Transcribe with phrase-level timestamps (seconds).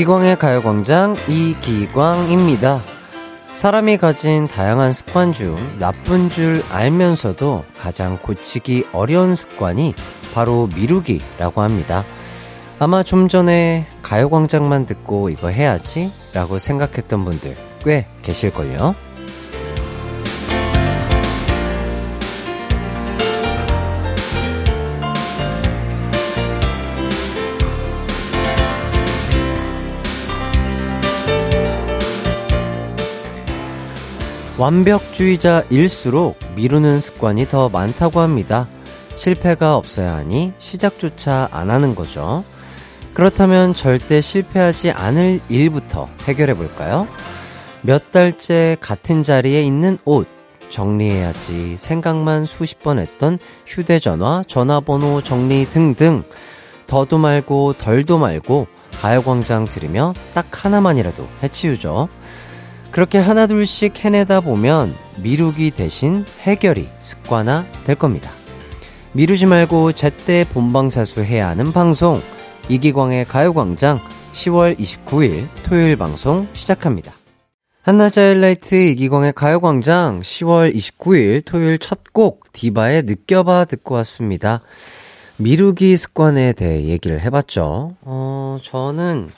[0.00, 2.80] 이기광의 가요광장 이기광입니다.
[3.52, 9.92] 사람이 가진 다양한 습관 중 나쁜 줄 알면서도 가장 고치기 어려운 습관이
[10.32, 12.04] 바로 미루기라고 합니다.
[12.78, 18.94] 아마 좀 전에 가요광장만 듣고 이거 해야지 라고 생각했던 분들 꽤 계실걸요?
[34.60, 38.68] 완벽주의자일수록 미루는 습관이 더 많다고 합니다.
[39.16, 42.44] 실패가 없어야 하니 시작조차 안 하는 거죠.
[43.14, 47.08] 그렇다면 절대 실패하지 않을 일부터 해결해 볼까요?
[47.80, 50.28] 몇 달째 같은 자리에 있는 옷
[50.68, 56.22] 정리해야지 생각만 수십 번 했던 휴대전화, 전화번호 정리 등등
[56.86, 58.66] 더도 말고 덜도 말고
[59.00, 62.08] 가요광장 들으며 딱 하나만이라도 해치우죠.
[62.90, 68.30] 그렇게 하나둘씩 해내다 보면 미루기 대신 해결이 습관화 될 겁니다.
[69.12, 72.20] 미루지 말고 제때 본방사수 해야 하는 방송
[72.68, 73.98] 이기광의 가요광장
[74.32, 77.12] 10월 29일 토요일 방송 시작합니다.
[77.82, 84.62] 한낮의 하이라이트 이기광의 가요광장 10월 29일 토요일 첫 곡 디바의 느껴봐 듣고 왔습니다.
[85.36, 87.96] 미루기 습관에 대해 얘기를 해봤죠.
[88.02, 89.30] 어, 저는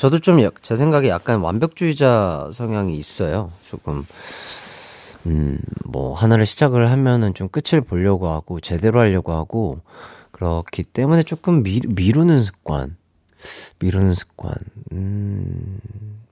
[0.00, 3.52] 저도 좀 제 생각에 약간 완벽주의자 성향이 있어요.
[3.66, 4.06] 조금
[5.26, 9.82] 음, 뭐 하나를 시작을 하면은 좀 끝을 보려고 하고 제대로 하려고 하고
[10.30, 12.96] 그렇기 때문에 조금 미, 미루는 습관.
[13.78, 14.54] 미루는 습관.
[14.92, 15.78] 음.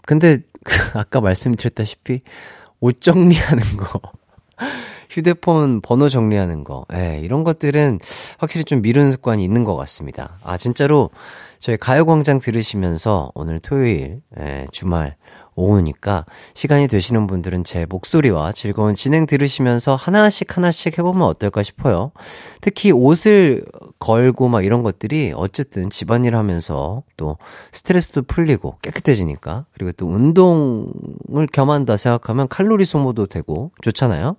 [0.07, 2.23] 근데 그 아까 말씀드렸다시피
[2.81, 4.01] 옷 정리하는 거
[5.11, 8.01] 휴대폰 번호 정리하는 거, 예, 이런 것들은
[8.39, 10.39] 확실히 좀 미루는 습관이 있는 것 같습니다.
[10.43, 11.11] 아, 진짜로
[11.61, 15.17] 저희 가요광장 들으시면서 오늘 토요일, 예, 주말,
[15.59, 16.25] 오후니까
[16.55, 22.13] 시간이 되시는 분들은 제 목소리와 즐거운 진행 들으시면서 하나씩 하나씩 해보면 어떨까 싶어요.
[22.61, 23.65] 특히 옷을
[23.99, 27.39] 걸고 막 이런 것들이 어쨌든 집안일 하면서 또
[27.73, 34.37] 스트레스도 풀리고 깨끗해지니까 그리고 또 운동을 겸한다 생각하면 칼로리 소모도 되고 좋잖아요.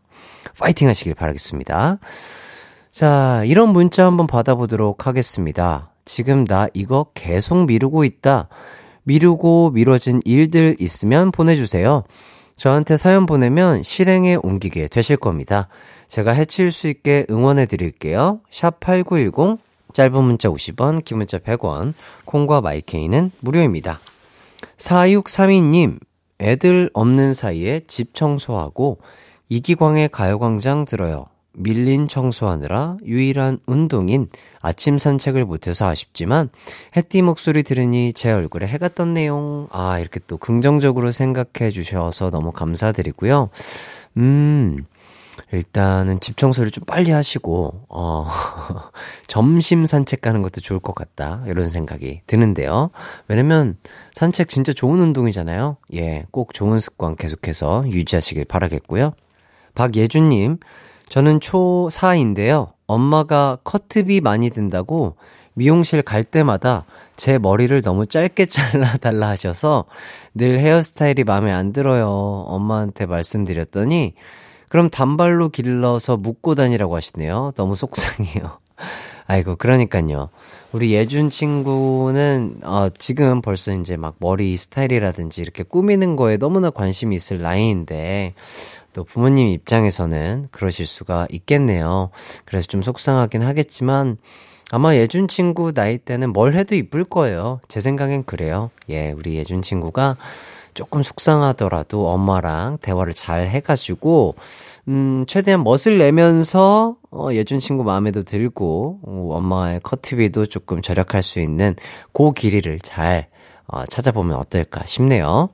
[0.57, 1.99] 파이팅 하시길 바라겠습니다.
[2.91, 5.91] 자, 이런 문자 한번 받아보도록 하겠습니다.
[6.09, 8.49] 지금 나 이거 계속 미루고 있다.
[9.03, 12.03] 미루고 미뤄진 일들 있으면 보내주세요.
[12.57, 15.67] 저한테 사연 보내면 실행에 옮기게 되실 겁니다.
[16.07, 18.41] 제가 해칠 수 있게 응원해 드릴게요.
[18.49, 19.59] 샵 8910,
[19.93, 21.93] 짧은 문자 50원, 긴 문자 100원,
[22.25, 23.99] 콩과 마이케이는 무료입니다.
[24.77, 25.99] 4632님,
[26.41, 28.97] 애들 없는 사이에 집 청소하고
[29.49, 31.27] 이기광의 가요광장 들어요.
[31.59, 34.29] 밀린 청소하느라 유일한 운동인
[34.61, 36.49] 아침 산책을 못해서 아쉽지만
[36.97, 39.67] 해띠 목소리 들으니 제 얼굴에 해가 떴네요.
[39.71, 43.49] 아, 이렇게 또 긍정적으로 생각해 주셔서 너무 감사드리고요.
[44.17, 44.85] 음,
[45.51, 48.27] 일단은 집 청소를 좀 빨리 하시고, 어,
[49.27, 51.43] 점심 산책 가는 것도 좋을 것 같다.
[51.47, 52.91] 이런 생각이 드는데요.
[53.27, 53.77] 왜냐면
[54.13, 55.77] 산책 진짜 좋은 운동이잖아요.
[55.95, 59.13] 예, 꼭 좋은 습관 계속해서 유지하시길 바라겠고요.
[59.75, 60.57] 박예준님,
[61.09, 62.71] 저는 초4인데요.
[62.87, 65.15] 엄마가 커트비 많이 든다고
[65.53, 69.85] 미용실 갈 때마다 제 머리를 너무 짧게 잘라달라 하셔서
[70.33, 72.07] 늘 헤어스타일이 마음에 안 들어요.
[72.47, 74.13] 엄마한테 말씀드렸더니
[74.69, 77.53] 그럼 단발로 길러서 묶고 다니라고 하시네요.
[77.55, 78.59] 너무 속상해요.
[79.27, 80.29] 아이고, 그러니까요.
[80.71, 87.15] 우리 예준 친구는, 어, 지금 벌써 이제 막 머리 스타일이라든지 이렇게 꾸미는 거에 너무나 관심이
[87.15, 88.33] 있을 나이인데,
[88.93, 92.09] 또 부모님 입장에서는 그러실 수가 있겠네요.
[92.45, 94.17] 그래서 좀 속상하긴 하겠지만
[94.71, 97.59] 아마 예준 친구 나이 때는 뭘 해도 이쁠 거예요.
[97.67, 98.69] 제 생각엔 그래요.
[98.89, 100.15] 예, 우리 예준 친구가
[100.75, 104.35] 조금 속상하더라도 엄마랑 대화를 잘 해가지고,
[104.87, 111.39] 음, 최대한 멋을 내면서, 어, 예준 친구 마음에도 들고, 어, 엄마의 커트비도 조금 절약할 수
[111.39, 111.75] 있는
[112.13, 113.27] 그 길이를 잘,
[113.67, 115.49] 어, 찾아보면 어떨까 싶네요.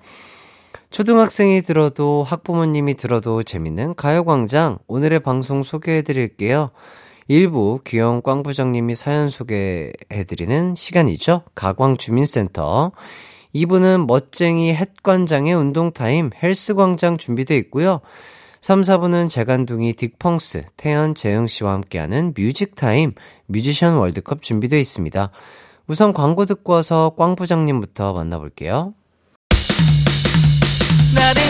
[0.96, 6.70] 초등학생이 들어도 학부모님이 들어도 재밌는 가요광장 오늘의 방송 소개해 드릴게요.
[7.28, 11.42] 일부 귀여운 꽝부장님이 사연 소개해 드리는 시간이죠.
[11.54, 12.94] 가광주민센터.
[13.54, 18.00] 2부는 멋쟁이 햇관장의 운동타임 헬스광장 준비되어 있고요.
[18.62, 23.16] 3, 4부는 재간둥이 딕펑스, 태현, 재흥씨와 함께하는 뮤직타임,
[23.48, 25.30] 뮤지션 월드컵 준비되어 있습니다.
[25.88, 28.94] 우선 광고 듣고 와서 꽝부장님부터 만나볼게요.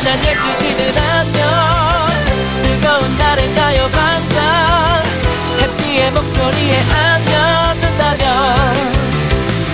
[0.05, 1.41] 나른한 12시는 안녕.
[2.61, 5.03] 즐거운 날을 가요 반짝.
[5.61, 8.27] 해피의 목소리에 안겨준다면.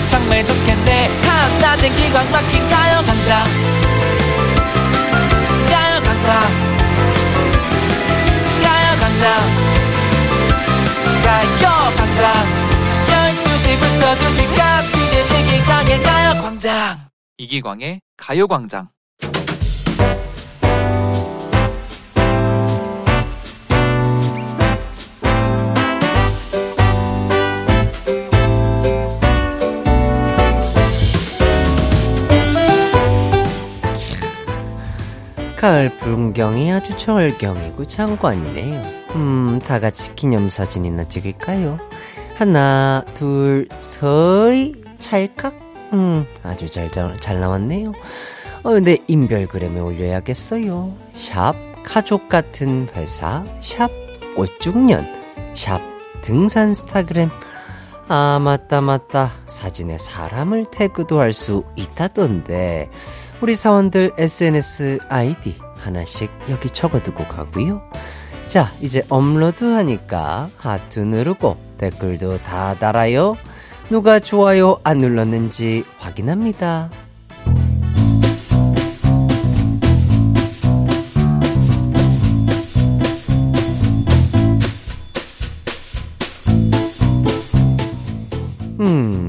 [0.07, 1.09] 정말 좋겠네.
[1.27, 3.43] 한낮엔 기 기광 막힌 가요광장
[8.63, 9.31] 가요광장
[11.23, 12.21] 가요광장
[13.07, 14.93] 12시부터 2시까지
[15.41, 15.91] 이기광의
[17.37, 18.89] 이기광의 가요 광장
[35.61, 38.81] 가을 풍경이 아주 절경이고 장관이네요.
[39.13, 41.77] 음, 다 같이 기념사진이나 찍을까요?
[42.33, 45.53] 하나, 둘, 서이, 찰칵.
[45.93, 47.93] 음, 아주 잘, 잘, 잘 나왔네요.
[48.63, 50.95] 어, 내 인별그램에 올려야겠어요.
[51.13, 51.53] 샵,
[51.83, 53.91] 가족 같은 회사, 샵,
[54.35, 55.13] 꽃중년,
[55.53, 55.79] 샵,
[56.23, 57.29] 등산 스타그램.
[58.07, 59.31] 아, 맞다, 맞다.
[59.45, 62.89] 사진에 사람을 태그도 할 수 있다던데.
[63.41, 67.81] 우리 사원들 SNS 아이디 하나씩 여기 적어두고 가고요.
[68.47, 73.35] 자, 이제 업로드 하니까 하트 누르고 댓글도 다 달아요.
[73.89, 76.91] 누가 좋아요 안 눌렀는지 확인합니다.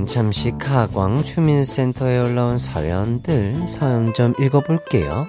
[0.07, 5.27] 잠시 가광 주민센터에 올라온 사연들 사연 좀 읽어볼게요.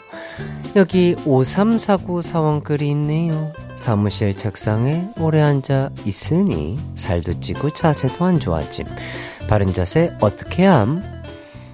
[0.76, 3.52] 여기 5349 사원글이 있네요.
[3.76, 8.86] 사무실 책상에 오래 앉아 있으니 살도 찌고 자세도 안 좋아짐.
[9.48, 11.04] 바른 자세 어떻게 함?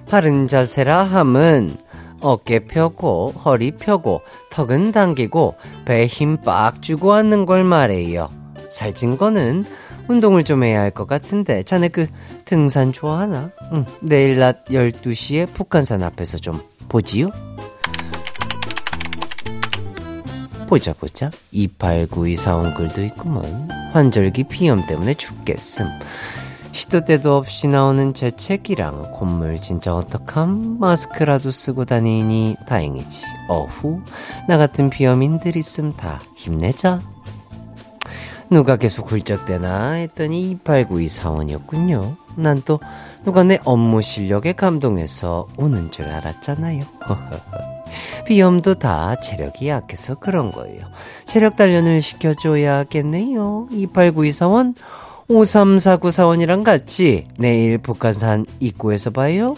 [0.08, 1.76] 바른 자세라 함은
[2.20, 4.20] 어깨 펴고 허리 펴고
[4.50, 5.54] 턱은 당기고
[5.84, 8.28] 배에 힘 빡 주고 앉는 걸 말해요.
[8.70, 9.64] 살찐 거는
[10.10, 11.62] 운동을 좀 해야 할 것 같은데.
[11.62, 12.08] 자네 그
[12.44, 13.50] 등산 좋아하나?
[13.72, 17.30] 응, 내일 낮 12시에 북한산 앞에서 좀 보지요?
[20.66, 21.30] 보자 보자.
[21.52, 23.68] 2892 사온 글도 있구먼.
[23.92, 25.86] 환절기 비염 때문에 죽겠음.
[26.72, 30.78] 시도 때도 없이 나오는 제 책이랑 콧물 진짜 어떡함?
[30.80, 33.24] 마스크라도 쓰고 다니니 다행이지.
[33.48, 34.00] 어후
[34.48, 37.00] 나 같은 비염인들 있음 다 힘내자
[38.50, 42.16] 누가 계속 굴적대나 했더니 2892 사원이었군요.
[42.36, 42.80] 난 또
[43.24, 46.80] 누가 내 업무 실력에 감동해서 오는 줄 알았잖아요.
[48.26, 50.86] 비염도 다 체력이 약해서 그런 거예요.
[51.24, 53.68] 체력 단련을 시켜줘야겠네요.
[53.72, 54.74] 2892 사원,
[55.28, 59.56] 5349 사원이랑 같이 내일 북한산 입구에서 봐요.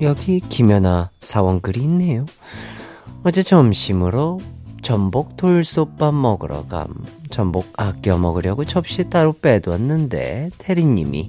[0.00, 2.24] 여기 김연아 사원 글이 있네요.
[3.24, 4.40] 어제 점심으로
[4.82, 6.88] 전복 돌솥밥 먹으러 감.
[7.30, 11.28] 전복 아껴 먹으려고 접시 따로 빼두었는데 태리님이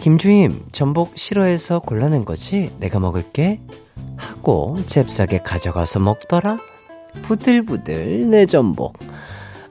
[0.00, 2.70] 김주임 전복 싫어해서 골라낸 거지?
[2.78, 3.60] 내가 먹을게.
[4.16, 6.58] 하고 잽싸게 가져가서 먹더라.
[7.22, 8.98] 부들부들 내 전복.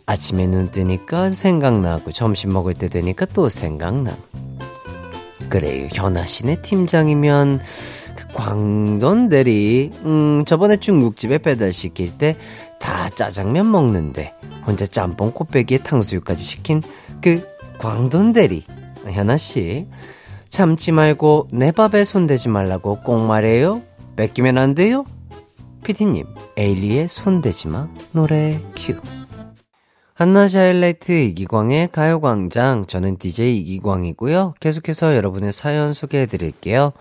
[0.05, 4.17] 아침에 눈 뜨니까 생각나고 점심 먹을 때 되니까 또 생각나.
[5.49, 7.63] 그래요 현아 씨네 팀장이면 그
[8.33, 12.37] 광돈 대리 음 저번에 중국집에 배달 시킬 때
[12.83, 14.35] 다 짜장면 먹는데
[14.67, 16.81] 혼자 짬뽕 코빼기에 탕수육까지 시킨
[17.21, 17.47] 그
[17.79, 18.65] 광돈 대리
[19.09, 19.87] 현아 씨.
[20.49, 23.81] 참지 말고 내 밥에 손대지 말라고 꼭 말해요.
[24.17, 25.05] 뺏기면 안 돼요.
[25.85, 26.25] 피디님
[26.57, 28.99] 에일리의 손대지 마 노래 큐.
[30.15, 32.85] 한낮의 하이라이트 이기광의 가요광장.
[32.87, 34.55] 저는 DJ 이기광이고요.
[34.59, 36.91] 계속해서 여러분의 사연 소개해 드릴게요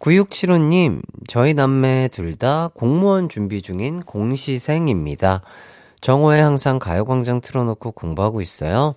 [0.00, 5.42] 9675님, 저희 남매 둘 다 공무원 준비 중인 공시생입니다.
[6.00, 8.96] 정오에 항상 가요광장 틀어놓고 공부하고 있어요.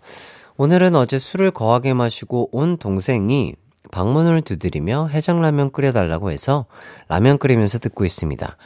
[0.57, 3.53] 오늘은 어제 술을 거하게 마시고 온 동생이
[3.91, 6.65] 방문을 두드리며 해장라면 끓여달라고 해서
[7.07, 8.57] 라면 끓이면서 듣고 있습니다.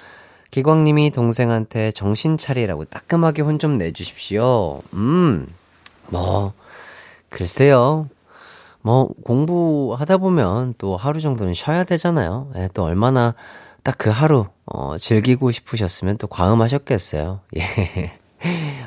[0.51, 4.81] 기광님이 동생한테 정신 차리라고 따끔하게 혼 좀 내주십시오.
[4.93, 5.47] 음,
[6.07, 6.53] 뭐,
[7.29, 8.07] 글쎄요.
[8.81, 12.51] 뭐 공부하다 보면 또 하루 정도는 쉬어야 되잖아요.
[12.55, 13.35] 예, 또 얼마나
[13.83, 17.41] 딱 그 하루 어, 즐기고 싶으셨으면 또 과음하셨겠어요.
[17.57, 18.11] 예.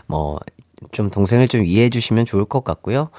[0.06, 0.38] 뭐
[0.92, 3.10] 좀 동생을 좀 이해해 주시면 좋을 것 같고요.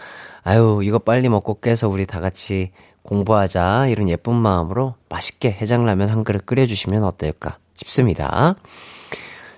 [0.43, 2.71] 아유, 이거 빨리 먹고 깨서 우리 다 같이
[3.03, 3.87] 공부하자.
[3.87, 8.55] 이런 예쁜 마음으로 맛있게 해장라면 한 그릇 끓여주시면 어떨까 싶습니다.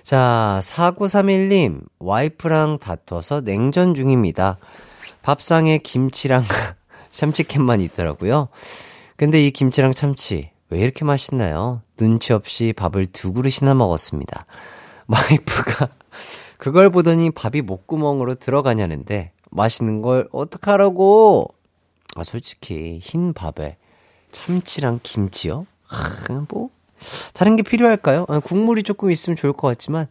[0.02, 4.58] 자, 4931님, 와이프랑 다퉈서 냉전 중입니다.
[5.22, 6.44] 밥상에 김치랑
[7.18, 8.48] 참치캔만 있더라고요.
[9.16, 11.82] 근데 이 김치랑 참치 왜 이렇게 맛있나요?
[11.96, 14.46] 눈치 없이 밥을 두 그릇이나 먹었습니다.
[15.08, 15.88] 와이프가
[16.58, 21.48] 그걸 보더니 밥이 목구멍으로 들어가냐는데 맛있는 걸 어떡하라고?
[22.14, 23.76] 아 솔직히 흰 밥에
[24.30, 25.66] 참치랑 김치요?
[25.86, 26.68] 하, 뭐,
[27.32, 28.26] 다른 게 필요할까요?
[28.28, 30.06] 아, 국물이 조금 있으면 좋을 것 같지만,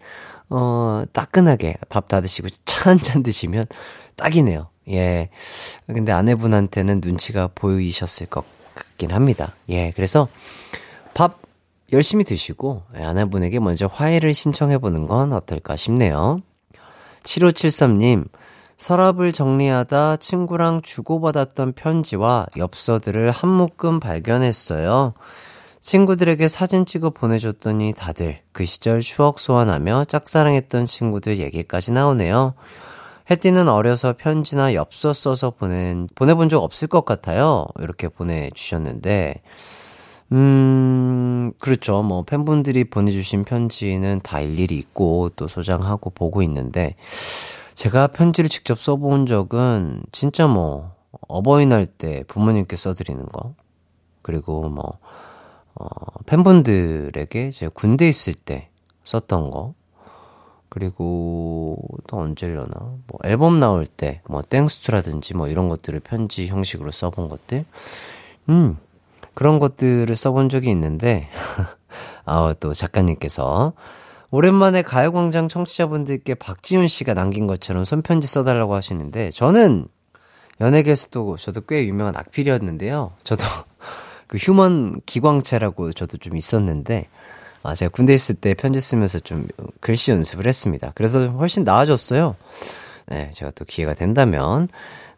[0.50, 3.68] 어, 따끈하게 밥 다 드시고 차 한 잔 드시면
[4.16, 4.70] 딱이네요.
[4.90, 5.30] 예.
[5.86, 9.54] 근데 아내분한테는 눈치가 보이셨을 것 같긴 합니다.
[9.70, 9.92] 예.
[9.96, 10.28] 그래서
[11.14, 11.40] 밥
[11.92, 16.42] 열심히 드시고 예, 아내분에게 먼저 화해를 신청해 보는 건 어떨까 싶네요.
[17.24, 18.28] 7573님,
[18.78, 25.14] 서랍을 정리하다 친구랑 주고받았던 편지와 엽서들을 한 묶음 발견했어요.
[25.82, 32.54] 친구들에게 사진 찍어 보내줬더니 다들 그 시절 추억 소환하며 짝사랑했던 친구들 얘기까지 나오네요.
[33.30, 37.66] 혜띠는 어려서 편지나 엽서 써서 보낸, 보내본 적 없을 것 같아요.
[37.80, 39.42] 이렇게 보내주셨는데,
[40.32, 42.04] 음, 그렇죠.
[42.04, 46.96] 뭐, 팬분들이 보내주신 편지는 다 일일이 있고, 또 소장하고 보고 있는데,
[47.76, 50.96] 제가 편지를 직접 써본 적은 진짜 뭐,
[51.28, 53.56] 어버이날 때 부모님께 써드리는 거,
[54.22, 55.00] 그리고 뭐,
[55.76, 55.86] 어,
[56.26, 58.70] 팬분들에게 제가 군대 있을 때
[59.04, 59.74] 썼던 거,
[60.70, 62.74] 그리고 또 언제려나?
[63.08, 67.66] 뭐 앨범 나올 때 뭐 땡스투라든지 뭐 이런 것들을 편지 형식으로 써본 것들?
[68.50, 68.78] 음
[69.34, 71.30] 그런 것들을 써본 적이 있는데
[72.26, 73.74] 아 또 작가님께서
[74.32, 79.88] 오랜만에 가요광장 청취자분들께 박지훈 씨가 남긴 것처럼 손편지 써달라고 하시는데 저는
[80.60, 83.12] 연예계에서도 저도 꽤 유명한 악필이었는데요.
[83.24, 83.44] 저도
[84.28, 87.08] 그 휴먼 기광체라고 저도 좀 있었는데
[87.68, 89.46] 아, 제가 군대 있을 때 편지 쓰면서 좀
[89.82, 90.94] 글씨 연습을 했습니다.
[90.96, 92.38] 그래서 훨씬 나아졌어요.
[93.08, 94.70] 네, 제가 또 기회가 된다면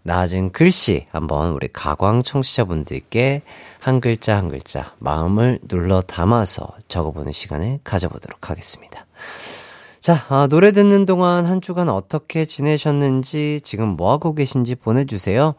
[0.01, 3.43] 나아진 글씨 한번 우리 가광 청취자분들께
[3.79, 9.05] 한 글자 한 글자 마음을 눌러 담아서 적어보는 시간을 가져보도록 하겠습니다.
[9.99, 15.53] 자, 아, 노래 듣는 동안 한 주간 어떻게 지내셨는지 지금 뭐하고 계신지 보내주세요.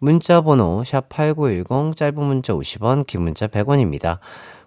[0.00, 4.18] 문자 번호 샵 8910 짧은 문자 50원 긴 문자 100원입니다.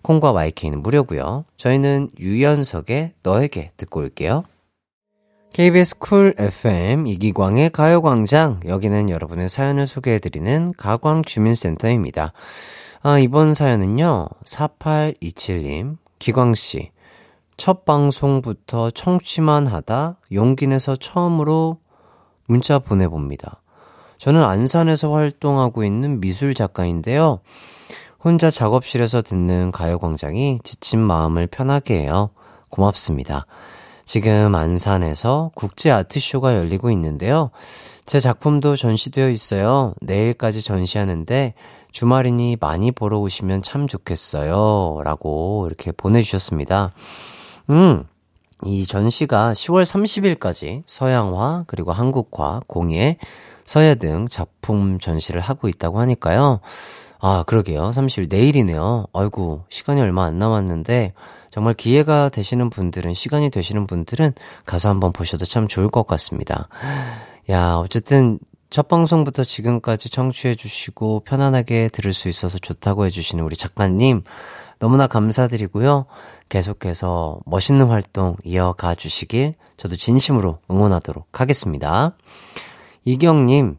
[0.06, 1.46] 콩과 마이케이는 무료고요.
[1.58, 4.44] 저희는 유연석의 너에게 듣고 올게요.
[5.54, 12.34] KBS 쿨 FM 이기광의 가요광장 여기는 여러분의 사연을 소개해드리는 가광주민센터입니다.
[13.02, 16.92] 아, 이번 사연은요 4827님 기광씨
[17.58, 21.80] 첫 방송부터 청취만 하다 용기 내서 처음으로
[22.46, 23.64] 문자 보내봅니다.
[24.20, 27.40] 저는 안산에서 활동하고 있는 미술 작가인데요.
[28.26, 32.32] 혼자 작업실에서 듣는 가요광장이 지친 마음을 편하게 해요.
[32.72, 33.46] 고맙습니다.
[34.04, 37.52] 지금 안산에서 국제 아트쇼가 열리고 있는데요.
[38.08, 39.94] 제 작품도 전시되어 있어요.
[40.02, 41.54] 내일까지 전시하는데
[41.92, 45.02] 주말이니 많이 보러 오시면 참 좋겠어요.
[45.04, 46.94] 라고 이렇게 보내주셨습니다.
[47.70, 48.06] 음,
[48.64, 53.20] 이 전시가 10월 30일까지 서양화 그리고 한국화, 공예,
[53.66, 56.62] 서예 등 작품 전시를 하고 있다고 하니까요.
[57.28, 57.90] 아, 그러게요.
[57.90, 59.08] 30일 내일이네요.
[59.12, 61.14] 아이고, 시간이 얼마 안 남았는데
[61.50, 64.34] 정말 기회가 되시는 분들은 시간이 되시는 분들은
[64.68, 66.68] 가서 한번 보셔도 참 좋을 것 같습니다.
[67.50, 68.38] 야, 어쨌든
[68.70, 74.22] 첫 방송부터 지금까지 청취해 주시고 편안하게 들을 수 있어서 좋다고 해 주시는 우리 작가님
[74.78, 76.06] 너무나 감사드리고요.
[76.50, 82.16] 계속해서 멋있는 활동 이어가 주시길 저도 진심으로 응원하도록 하겠습니다.
[83.04, 83.78] 이경님,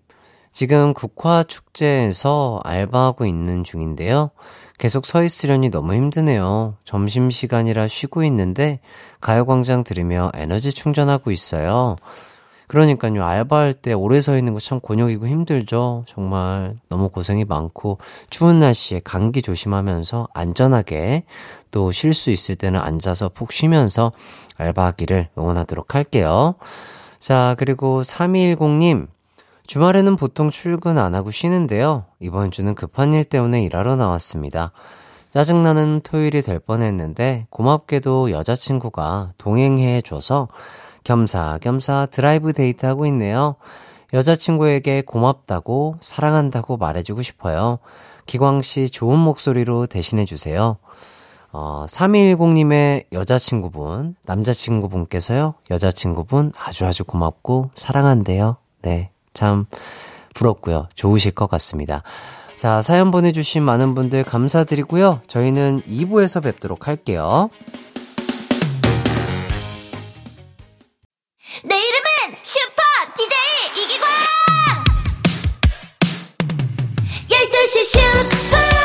[0.57, 4.31] 지금 국화축제에서 알바하고 있는 중인데요.
[4.79, 6.77] 계속 서 있으려니 너무 힘드네요.
[6.87, 8.81] 점심시간이라 쉬고 있는데
[9.21, 11.97] 가요광장 들으며 에너지 충전하고 있어요.
[12.69, 16.07] 그러니까요, 알바할 때 오래 서 있는 거 참 곤욕이고 힘들죠.
[16.09, 17.99] 정말 너무 고생이 많고,
[18.31, 21.25] 추운 날씨에 감기 조심하면서 안전하게
[21.71, 24.11] 또 쉴 수 있을 때는 앉아서 푹 쉬면서
[24.57, 26.55] 알바하기를 응원하도록 할게요.
[27.19, 29.09] 자, 그리고 3210님,
[29.67, 32.05] 주말에는 보통 출근 안 하고 쉬는데요.
[32.21, 34.73] 이번 주는 급한 일 때문에 일하러 나왔습니다.
[35.31, 40.49] 짜증나는 토요일이 될 뻔했는데 고맙게도 여자친구가 동행해 줘서
[41.05, 43.57] 겸사겸사 드라이브 데이트 하고 있네요.
[44.13, 47.79] 여자친구에게 고맙다고 사랑한다고 말해주고 싶어요.
[48.25, 50.79] 기광 씨 좋은 목소리로 대신해 주세요.
[51.53, 58.57] 어, 3210님의 여자친구분, 남자친구분께서요, 여자친구분 아주 아주 고맙고 사랑한대요.
[58.83, 59.11] 네.
[59.37, 59.67] 참
[60.35, 60.89] 부럽고요.
[60.97, 62.03] 좋으실 것 같습니다.
[62.57, 65.21] 자, 사연 보내주신 많은 분들 감사드리고요.
[65.29, 67.51] 저희는 2부에서 뵙도록 할게요.
[71.65, 72.83] 내 이름은 슈퍼
[73.15, 74.09] DJ 이기광!
[77.29, 78.76] 12시 슈퍼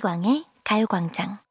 [0.00, 1.49] 이기광의 가요광장.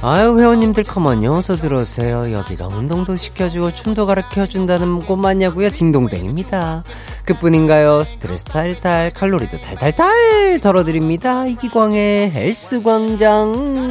[0.00, 2.32] 아유 회원님들 컴온요 어서 들어오세요.
[2.32, 5.70] 여기가 운동도 시켜주고 춤도 가르쳐준다는 곳 맞냐고요?
[5.70, 6.84] 딩동댕입니다.
[7.24, 8.04] 그뿐인가요?
[8.04, 11.46] 스트레스 탈탈 칼로리도 탈탈탈 덜어드립니다.
[11.46, 13.88] 이기광의 헬스광장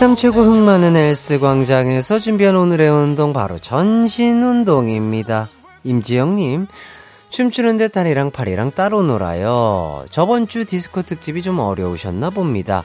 [0.00, 5.50] 시상 최고 흥 많은 헬스광장에서 준비한 오늘의 운동 바로 전신 운동입니다
[5.84, 6.68] 임지영님
[7.28, 12.82] 춤추는데 다리랑 팔이랑 따로 놀아요 저번 주 디스코 특집이 좀 어려우셨나 봅니다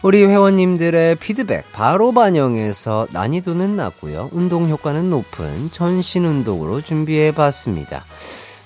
[0.00, 4.30] 우리 회원님들의 피드백 바로 반영해서 난이도는 낮고요.
[4.32, 8.02] 운동 효과는 높은 전신 운동으로 준비해 봤습니다.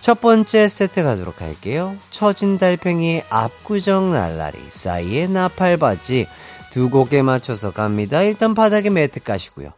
[0.00, 1.96] 첫 번째 세트 가도록 할게요.
[2.10, 6.28] 처진 달팽이 압구정 날라리 사이에 나팔바지
[6.70, 8.22] 두 곡에 맞춰서 갑니다.
[8.22, 9.72] 일단 바닥에 매트 까시고요.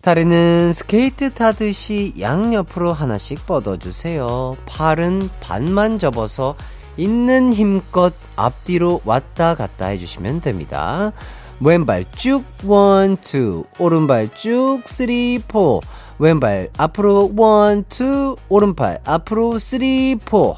[0.00, 4.56] 다리는 스케이트 타듯이 양옆으로 하나씩 뻗어주세요.
[4.66, 6.56] 팔은 반만 접어서
[6.96, 11.12] 있는 힘껏 앞뒤로 왔다 갔다 해주시면 됩니다.
[11.60, 13.64] 왼발 쭉, one, two.
[13.78, 15.80] 오른발 쭉, three, four.
[16.18, 18.36] 왼팔 앞으로, one, two.
[18.48, 20.56] 오른팔 앞으로, three, four.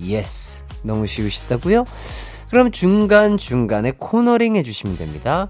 [0.00, 0.62] Yes.
[0.82, 1.84] 너무 쉬우시다고요?
[2.50, 5.48] 그럼 중간중간에 코너링 해주시면 됩니다.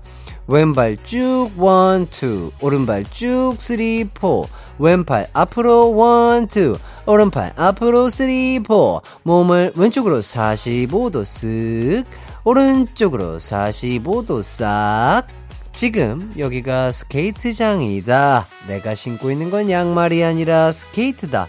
[0.49, 2.53] 왼발 쭉, one, two.
[2.61, 4.47] 오른발 쭉, three, four.
[4.79, 6.79] 왼팔 앞으로, one, two.
[7.07, 9.03] 오른팔 앞으로, three, four.
[9.25, 12.05] 몸을 왼쪽으로 45도 쓱.
[12.45, 15.25] 오른쪽으로 45도 싹.
[15.73, 18.47] 지금 여기가 스케이트장이다.
[18.69, 21.49] 내가 신고 있는 건 양말이 아니라 스케이트다.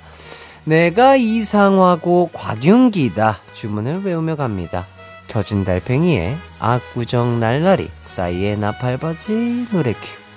[0.66, 3.38] 내가 이상화고 곽윤기다.
[3.54, 4.86] 주문을 외우며 갑니다.
[5.28, 10.28] 처진 달팽이의 압구정 날라리 사이에 나팔바지 노래 큐.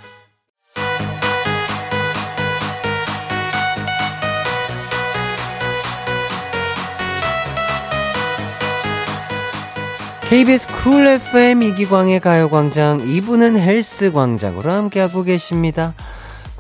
[10.31, 15.93] KBS 쿨 FM 이기광의 가요광장 2부는 헬스광장으로 함께하고 계십니다.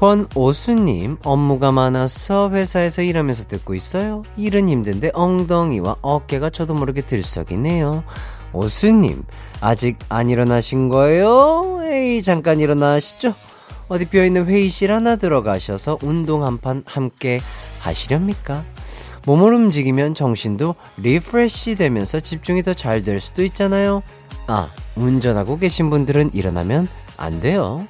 [0.00, 4.22] 권오수님, 업무가 많아서 회사에서 일하면서 듣고 있어요.
[4.38, 8.02] 일은 힘든데 엉덩이와 어깨가 저도 모르게 들썩이네요.
[8.54, 9.22] 오수님,
[9.60, 11.80] 아직 안 일어나신 거예요?
[11.84, 13.34] 에이, 잠깐 일어나시죠.
[13.88, 17.38] 어디 비어있는 회의실 하나 들어가셔서 운동 한 판 함께
[17.80, 18.64] 하시렵니까?
[19.26, 24.02] 몸을 움직이면 정신도 refresh 되면서 집중이 더 잘 될 수도 있잖아요.
[24.46, 27.86] 아, 운전하고 계신 분들은 일어나면 안 돼요.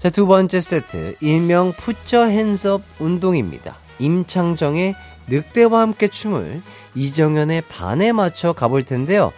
[0.00, 1.16] 자, 두 번째 세트.
[1.20, 3.76] 일명 put your hands up 운동입니다.
[3.98, 4.94] 임창정의
[5.28, 6.62] 늑대와 함께 춤을
[6.94, 9.30] 이정현의 반에 맞춰 가볼 텐데요.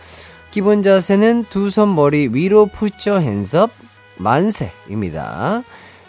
[0.53, 3.71] 기본 자세는 두 손 머리 위로 put your hands up
[4.19, 5.65] 만세입니다.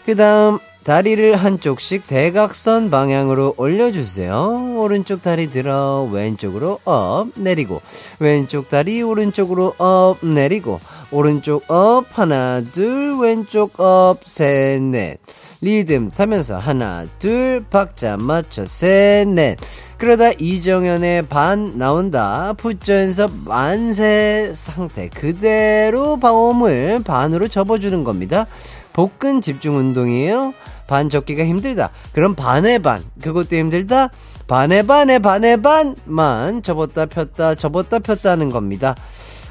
[0.06, 4.74] 그 다음 다리를 한쪽씩 대각선 방향으로 올려주세요.
[4.76, 7.80] 오른쪽 다리 들어 왼쪽으로 up 내리고
[8.20, 10.78] 왼쪽 다리 오른쪽으로 up 내리고
[11.10, 15.18] 오른쪽 up 하나 둘 왼쪽 up 셋 넷.
[15.60, 19.56] 리듬 타면서 하나 둘 박자 맞춰 셋 넷.
[19.98, 22.52] 그러다 이정현의 반 나온다.
[22.54, 28.46] 푸전서 만세 상태 그대로 방음을 반으로 접어주는 겁니다.
[28.92, 30.54] 복근 집중 운동이에요.
[30.86, 31.90] 반 접기가 힘들다.
[32.12, 33.02] 그럼 반의 반.
[33.22, 34.10] 그것도 힘들다.
[34.46, 38.94] 반의 반의 반의 반만 접었다 폈다 접었다 폈다 하는 겁니다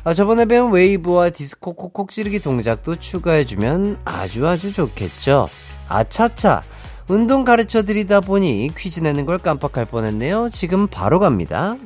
[0.06, 5.48] 아, 저번에 배운 웨이브와 디스코 콕콕 찌르기 동작도 추가해주면 아주 아주 좋겠죠.
[5.88, 6.64] 아차차.
[7.08, 10.50] 운동 가르쳐 드리다 보니 퀴즈 내는 걸 깜빡할 뻔했네요.
[10.52, 11.78] 지금 바로 갑니다.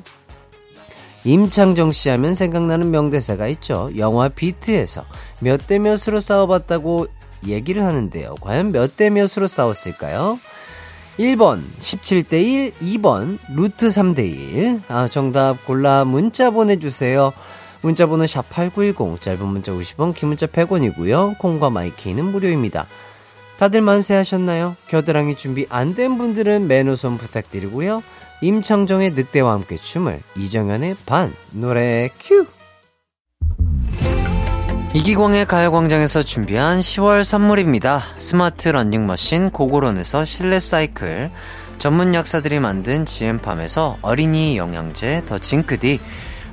[1.25, 3.91] 임창정 씨 하면 생각나는 명대사가 있죠.
[3.97, 5.03] 영화 비트에서
[5.39, 7.07] 몇 대 몇으로 싸워봤다고
[7.47, 8.35] 얘기를 하는데요.
[8.41, 10.39] 과연 몇 대 몇으로 싸웠을까요?
[11.19, 14.81] 1번 17대1, 2번 루트 3대1.
[14.87, 17.33] 아, 정답 골라 문자 보내주세요.
[17.87, 21.37] 문자번호 샵8910 짧은 문자 50원 긴 문자 100원이고요.
[21.37, 22.85] 콩과 마이케이는 무료입니다.
[23.57, 24.75] 다들 만세하셨나요?
[24.87, 28.03] 겨드랑이 준비 안 된 분들은 매너손 부탁드리고요.
[28.41, 32.45] 임창정의 늑대와 함께 춤을 이정현의 반 노래 큐!
[34.93, 38.03] 이기광의 가요광장에서 준비한 10월 선물입니다.
[38.17, 41.31] 스마트 러닝머신 고고론에서 실내 사이클.
[41.77, 45.99] 전문 약사들이 만든 GM팜에서 어린이 영양제 더 징크디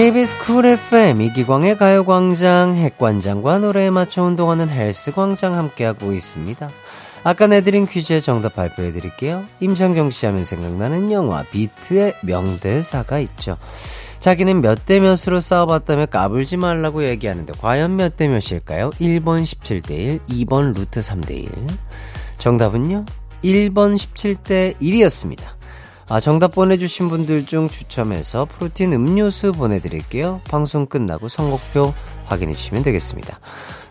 [0.00, 6.70] KBS 쿨 FM 이기광의 가요광장 핵관장과 노래에 맞춰 운동하는 헬스광장 함께하고 있습니다.
[7.22, 9.44] 아까 내드린 퀴즈의 정답 발표해 드릴게요.
[9.60, 13.58] 임창정 씨 하면 생각나는 영화 비트의 명대사가 있죠.
[14.20, 18.88] 자기는 몇 대 몇으로 싸워봤다며 까불지 말라고 얘기하는데 과연 몇 대 몇일까요?
[18.92, 21.50] 1번 17대 1, 2번 루트 3대 1.
[22.38, 23.04] 정답은요?
[23.44, 25.59] 1번 17대 1이었습니다.
[26.12, 30.40] 아, 정답 보내주신 분들 중 추첨해서 프로틴 음료수 보내드릴게요.
[30.50, 31.94] 방송 끝나고 선곡표
[32.24, 33.38] 확인해주시면 되겠습니다.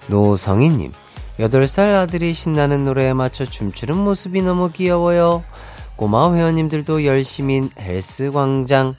[0.08, 0.92] 노성희님,
[1.40, 5.46] 8살 아들이 신나는 노래에 맞춰 춤추는 모습이 너무 귀여워요.
[5.96, 8.98] 꼬마 회원님들도 열심인 헬스 광장.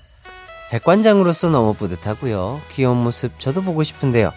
[0.70, 2.62] 백관장으로서 너무 뿌듯하고요.
[2.72, 4.30] 귀여운 모습 저도 보고 싶은데요.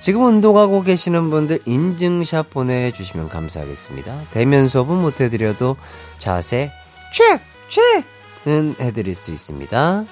[0.00, 4.22] 지금 운동하고 계시는 분들 인증샷 보내주시면 감사하겠습니다.
[4.32, 5.76] 대면 수업은 못해드려도
[6.18, 6.72] 자세
[7.12, 7.40] 책!
[7.68, 8.15] 책!
[8.46, 10.04] 은 해드릴 수 있습니다.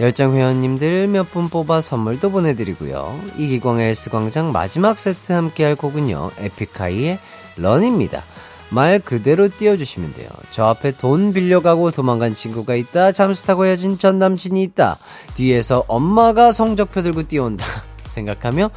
[0.00, 3.18] 열정 회원님들 몇 분 뽑아 선물도 보내드리고요.
[3.38, 6.32] 이기광의 헬스광장 마지막 세트 함께할 곡은요.
[6.38, 7.18] 에픽하이의
[7.56, 8.22] 런입니다.
[8.70, 10.28] 말 그대로 띄워주시면 돼요.
[10.50, 13.12] 저 앞에 돈 빌려가고 도망간 친구가 있다.
[13.12, 14.98] 잠수 타고 헤어진 전 남친이 있다.
[15.34, 17.64] 뒤에서 엄마가 성적표 들고 뛰어온다.
[18.10, 18.70] 생각하며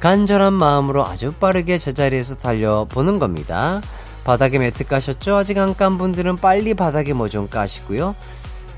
[0.00, 3.80] 간절한 마음으로 아주 빠르게 제자리에서 달려보는 겁니다.
[4.24, 5.36] 바닥에 매트 까셨죠?
[5.36, 8.14] 아직 안 깐 분들은 빨리 바닥에 뭐 좀 까시고요.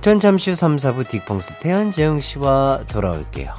[0.06, 3.52] 전 잠시 후 3, 4부 딕펑스 태연 재영 씨와 돌아올게요.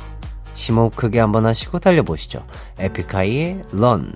[0.53, 2.47] 심호흡 크게 한번 하시고 달려보시죠.
[2.79, 4.13] 에픽하이의 런.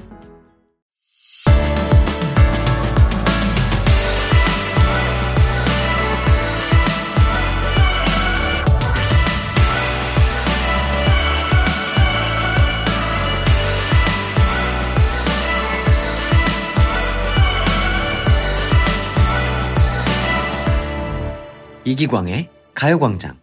[21.92, 23.38] 이기광의 가요광장.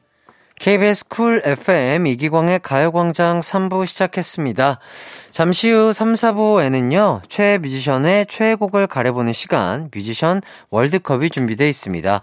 [0.58, 4.78] KBS 쿨 FM 이기광의 가요광장 3부 시작했습니다.
[5.30, 12.22] 잠시 후 3, 4부에는요, 최애 뮤지션의 최애곡을 가려보는 시간, 뮤지션 월드컵이 준비되어 있습니다.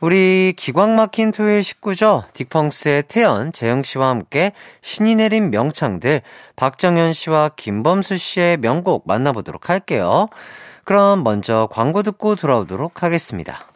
[0.00, 2.30] 우리 기광 막힌 토요일 식구죠.
[2.34, 6.20] 딕펑스의 태현, 재흥 씨와 함께 신이 내린 명창들,
[6.56, 10.28] 박정현 씨와 김범수 씨의 명곡 만나보도록 할게요.
[10.84, 13.75] 그럼 먼저 광고 듣고 돌아오도록 하겠습니다.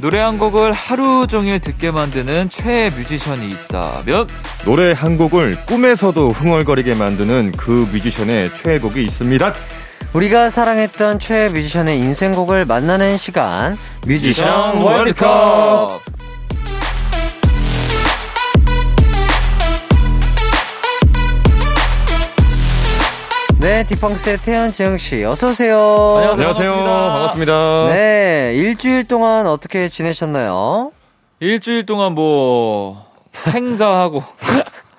[0.00, 4.26] 노래 한 곡을 하루 종일 듣게 만드는 최애 뮤지션이 있다면
[4.64, 9.52] 노래 한 곡을 꿈에서도 흥얼거리게 만드는 그 뮤지션의 최애곡이 있습니다.
[10.14, 16.00] 우리가 사랑했던 최애 뮤지션의 인생곡을 만나는 시간 뮤지션 월드컵
[23.60, 25.76] 네 딕펑스의 태현 재흥 씨 어서 오세요
[26.32, 26.72] 안녕하세요.
[26.72, 27.88] 반갑습니다.
[27.90, 30.92] 네 일주일 동안 어떻게 지내셨나요?
[31.40, 33.04] 일주일 동안 뭐
[33.48, 34.22] 행사하고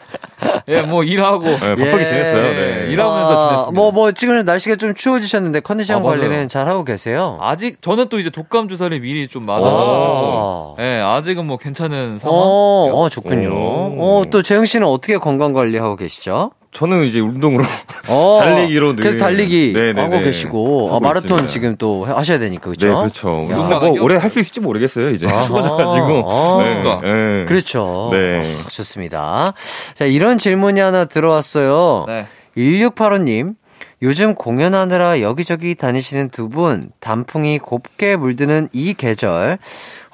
[0.68, 2.06] 예, 뭐 일하고 네, 바쁘게 예.
[2.06, 2.46] 지냈어요.
[2.46, 2.92] 예, 네.
[2.92, 3.72] 일하면서 아, 지냈습니다.
[3.72, 6.04] 뭐, 뭐, 지금 날씨가 좀 추워지셨는데 컨디션 아.
[6.04, 7.38] 관리는 잘 하고 계세요?
[7.42, 9.60] 아직 저는 또 이제 독감 주사를 미리 좀 아.
[9.60, 12.38] 맞아가지고 예, 아직은 뭐 괜찮은 상황.
[12.38, 13.50] 어, 어, 좋군요.
[13.50, 13.96] 오.
[14.00, 16.52] 어, 또 재영 씨는 어떻게 건강 관리하고 계시죠?
[16.72, 17.64] 저는 이제 운동으로
[18.08, 20.02] 어, 달리기로 늘- 그래서 달리기 네네네.
[20.02, 21.48] 하고 계시고 아, 하고 마라톤 있습니다.
[21.48, 22.88] 지금 또 하셔야 되니까 그렇죠?
[22.88, 23.30] 네, 그렇죠.
[23.42, 24.02] 운동만 뭐?
[24.02, 25.10] 오래 할 수 있을지 모르겠어요.
[25.10, 25.44] 이제 아하.
[25.44, 26.32] 추워져가지고.
[26.32, 26.64] 아.
[26.64, 27.02] 네, 그러니까.
[27.02, 27.46] 네.
[27.46, 28.10] 그렇죠.
[28.14, 28.62] 네.
[28.64, 29.54] 아, 좋습니다.
[29.96, 32.06] 자, 이런 질문이 하나 들어왔어요.
[32.08, 32.28] 네.
[32.56, 33.56] 1685님,
[34.04, 39.60] 요즘 공연하느라 여기저기 다니시는 두 분, 단풍이 곱게 물드는 이 계절,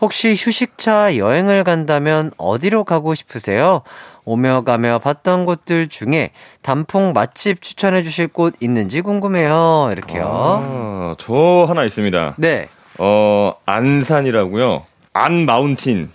[0.02, 3.82] 혹시 휴식차 여행을 간다면 어디로 가고 싶으세요?
[4.28, 9.88] 오며 가며 봤던 곳들 중에 단풍 맛집 추천해 주실 곳 있는지 궁금해요.
[9.94, 10.26] 이렇게요.
[10.30, 12.36] 아, 저 하나 있습니다.
[12.38, 12.68] 네.
[12.98, 14.84] 어, 안산이라고요.
[15.14, 16.12] 안 마운틴.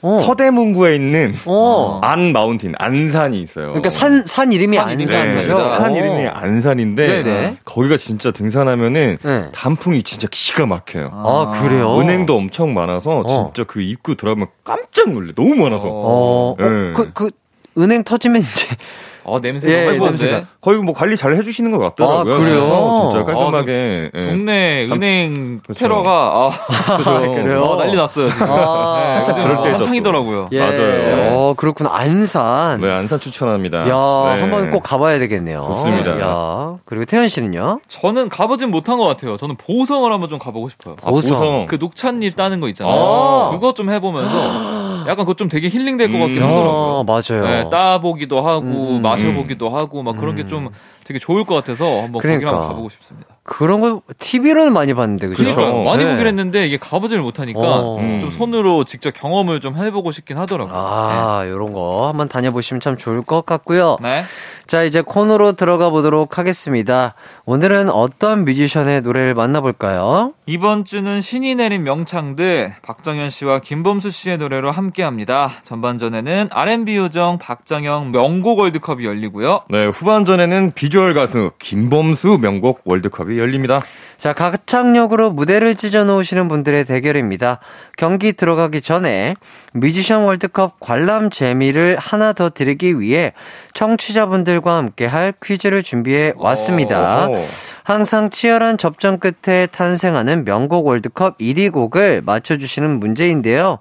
[0.00, 0.20] 어.
[0.24, 2.00] 서대문구에 있는 어.
[2.02, 3.66] 안 마운틴, 안산이 있어요.
[3.66, 5.56] 그러니까 산, 산 이름이 산 이름이 네, 안산이죠?
[5.58, 5.96] 산 어.
[5.96, 7.56] 이름이 안산인데 네네.
[7.66, 9.44] 거기가 진짜 등산하면은 네.
[9.52, 11.10] 단풍이 진짜 기가 막혀요.
[11.12, 12.00] 아, 그래요?
[12.00, 13.52] 은행도 엄청 많아서 어.
[13.54, 15.34] 진짜 그 입구 들어가면 깜짝 놀래.
[15.36, 15.86] 너무 많아서.
[15.86, 16.64] 어, 어, 네.
[16.94, 17.30] 그, 그,
[17.78, 18.68] 은행 터지면 이제.
[19.24, 19.98] 어, 냄새가 예.
[19.98, 20.46] 냄새가.
[20.60, 22.34] 거의 뭐 관리 잘 해주시는 것 같더라고요.
[22.34, 23.00] 아, 그래요?
[23.12, 24.10] 진짜 아, 깔끔하게.
[24.12, 24.22] 예.
[24.30, 25.78] 동네 단- 은행 그렇죠.
[25.78, 26.50] 테러가 아,
[26.98, 27.62] 그래서 그래요?
[27.62, 28.46] 어, 난리 났어요 지금.
[28.50, 30.48] 아, 네, 참 요즘 그럴 때죠, 한창이더라고요.
[30.50, 30.58] 예.
[30.58, 31.36] 맞아요.
[31.38, 31.90] 어, 그렇구나.
[31.92, 32.80] 안산.
[32.80, 33.82] 네, 안산 추천합니다.
[33.88, 34.40] 야, 네.
[34.40, 35.62] 한번 꼭 가봐야 되겠네요.
[35.68, 36.20] 좋습니다.
[36.20, 37.78] 야, 그리고 태현 씨는요?
[37.86, 39.36] 저는 가보진 못한 것 같아요.
[39.36, 40.96] 저는 보성을 한번 좀 가보고 싶어요.
[41.04, 41.38] 아, 보성.
[41.38, 41.66] 보성.
[41.66, 42.92] 그 녹찻잎 따는 거 있잖아요.
[43.00, 43.50] 아.
[43.52, 44.32] 그거 좀 해보면서
[45.08, 46.48] 약간 그거 좀 되게 힐링될 것 같긴 음.
[46.48, 46.98] 하더라고요.
[46.98, 47.44] 아, 맞아요.
[47.44, 49.02] 네, 따보기도 하고 음.
[49.02, 50.68] 마셔보기도 하고 막 그런 게 좀
[51.04, 52.50] 되게 좋을 것 같아서 한번 거기 그러니까.
[52.50, 53.28] 한번 가보고 싶습니다.
[53.44, 55.42] 그런 거 TV로는 많이 봤는데, 그죠?
[55.42, 55.54] 그쵸.
[55.56, 56.10] 그러니까 많이 네.
[56.12, 57.96] 보긴 했는데 이게 가보지를 못하니까 어.
[58.20, 60.74] 좀 손으로 직접 경험을 좀 해보고 싶긴 하더라고요.
[60.74, 63.96] 아, 요런 거 한번 다녀보시면 참 좋을 것 같고요.
[64.00, 64.22] 네.
[64.68, 67.14] 자, 이제 코너로 들어가 보도록 하겠습니다.
[67.44, 70.32] 오늘은 어떤 뮤지션의 노래를 만나볼까요?
[70.46, 75.50] 이번 주는 신이 내린 명창들 박정현 씨와 김범수 씨의 노래로 함께합니다.
[75.64, 79.62] 전반전에는 R&B 요정 박정현 명곡 월드컵이 열리고요.
[79.68, 83.80] 네, 후반전에는 비 주얼 가수 김범수 명곡 월드컵이 열립니다.
[84.18, 87.60] 자, 가창력으로 무대를 찢어 놓으시는 분들의 대결입니다.
[87.96, 89.34] 경기 들어가기 전에
[89.72, 93.32] 뮤지션 월드컵 관람 재미를 하나 더 드리기 위해
[93.72, 97.30] 청취자분들과 함께 할 퀴즈를 준비해 왔습니다.
[97.30, 97.36] 오.
[97.84, 103.78] 항상 치열한 접전 끝에 탄생하는 명곡 월드컵 1위 곡을 맞춰주시는 문제인데요.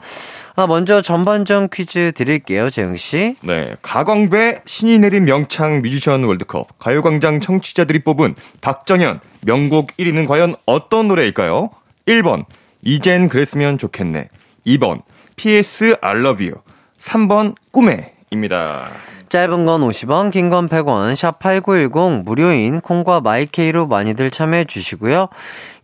[0.55, 3.37] 아, 먼저 전반전 퀴즈 드릴게요, 재흥씨.
[3.41, 11.07] 네, 가광배 신이 내린 명창 뮤지션 월드컵 가요광장 청취자들이 뽑은 박정현 명곡 1위는 과연 어떤
[11.07, 11.69] 노래일까요?
[12.07, 12.45] 1번
[12.83, 14.29] 이젠 그랬으면 좋겠네
[14.67, 15.01] 2번
[15.37, 16.61] PS I love you
[16.99, 18.89] 3번 꿈에입니다.
[19.29, 25.29] 짧은 건 50원, 긴 건 100원, 샵8910 무료인 콩과 마이케이로 많이들 참여해 주시고요.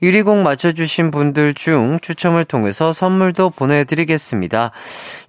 [0.02, 4.72] 1위 곡 맞춰주신 분들 중 추첨을 통해서 선물도 보내드리겠습니다.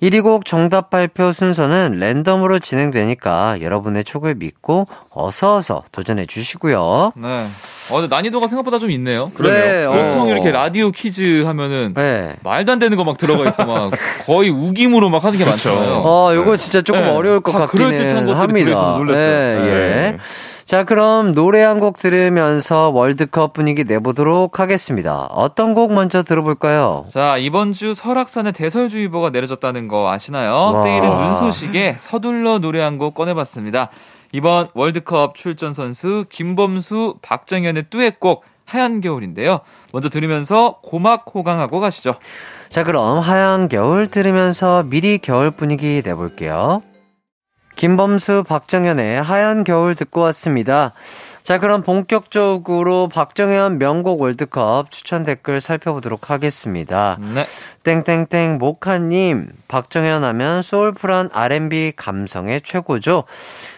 [0.03, 7.13] 1위 곡 정답 발표 순서는 랜덤으로 진행되니까 여러분의 촉을 믿고 어서어서 도전해 주시고요.
[7.17, 7.47] 네.
[7.91, 9.33] 어, 근데 난이도가 생각보다 좀 있네요.
[9.43, 9.93] 네, 어.
[9.93, 12.37] 보통 이렇게 라디오 퀴즈 하면은 네.
[12.45, 13.91] 말도 안 되는 거 막 들어가 있고 막
[14.27, 16.03] 거의 우김으로 막 하는 게 많잖아요.
[16.05, 17.09] 어, 요거 진짜 조금 네.
[17.09, 18.97] 어려울 것다 같기는 그럴듯한 것들이 합니다.
[18.99, 19.63] 놀랐어요.
[19.65, 20.19] 네, 예.
[20.69, 20.77] 네.
[20.77, 25.23] 자, 그럼 노래 한 곡 들으면서 월드컵 분위기 내보도록 하겠습니다.
[25.31, 27.07] 어떤 곡 먼저 들어볼까요?
[27.13, 30.53] 자, 이번 주 설악산에 대설주의보가 내려졌다는 거 아시나요?
[30.53, 30.85] 와.
[30.85, 33.91] 때이른 눈 소식에 서둘러 노래 한 곡 꺼내봤습니다.
[34.33, 39.61] 이번 월드컵 출전 선수 김범수, 박정현의 듀엣곡 하얀 겨울인데요.
[39.93, 42.17] 먼저 들으면서 고막 호강하고 가시죠.
[42.69, 46.83] 자, 그럼 하얀 겨울 들으면서 미리 겨울 분위기 내볼게요.
[47.79, 50.93] 김범수, 박정현의 하얀 겨울 듣고 왔습니다.
[51.45, 57.17] 자, 그럼 본격적으로 박정현 명곡 월드컵 추천 댓글 살펴보도록 하겠습니다.
[57.21, 57.45] 네.
[57.85, 63.23] 땡땡땡 모카님, 박정현 하면 소울풀한 R&B 감성의 최고죠.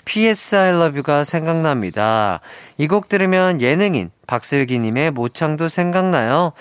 [0.07, 2.41] PS I love you가 생각납니다.
[2.79, 6.53] 이 곡 들으면 예능인 박슬기님의 모창도 생각나요.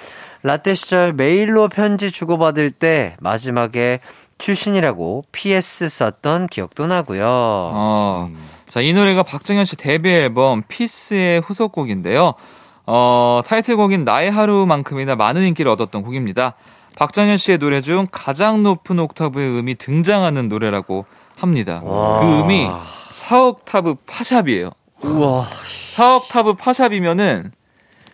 [0.43, 3.99] 라떼 시절 메일로 편지 주고받을 때 마지막에
[4.39, 7.23] 출신이라고 PS 썼던 기억도 나고요.
[7.27, 8.31] 어,
[8.67, 12.33] 자, 이 노래가 박정현 씨 데뷔 앨범 피스의 후속곡인데요.
[12.87, 16.55] 어, 타이틀곡인 나의 하루만큼이나 많은 인기를 얻었던 곡입니다.
[16.95, 21.05] 박정현 씨의 노래 중 가장 높은 옥타브의 음이 등장하는 노래라고
[21.37, 21.81] 합니다.
[21.83, 22.19] 와.
[22.19, 22.67] 그 음이
[23.11, 24.71] 4옥타브 파샵이에요.
[25.03, 25.45] 우와.
[25.95, 27.51] 4옥타브 파샵이면은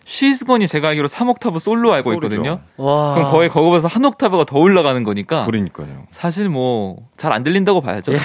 [0.08, 2.12] 쉬스건이 제가 알기로 3옥타브 솔로 알고.
[2.14, 2.60] 있거든요.
[2.76, 3.14] 와.
[3.14, 6.04] 그럼 거의 거기서 한 옥타브가 더 올라가는 거니까 그러니까요.
[6.12, 8.12] 사실 뭐 잘 안 들린다고 봐야죠.
[8.14, 8.18] 야.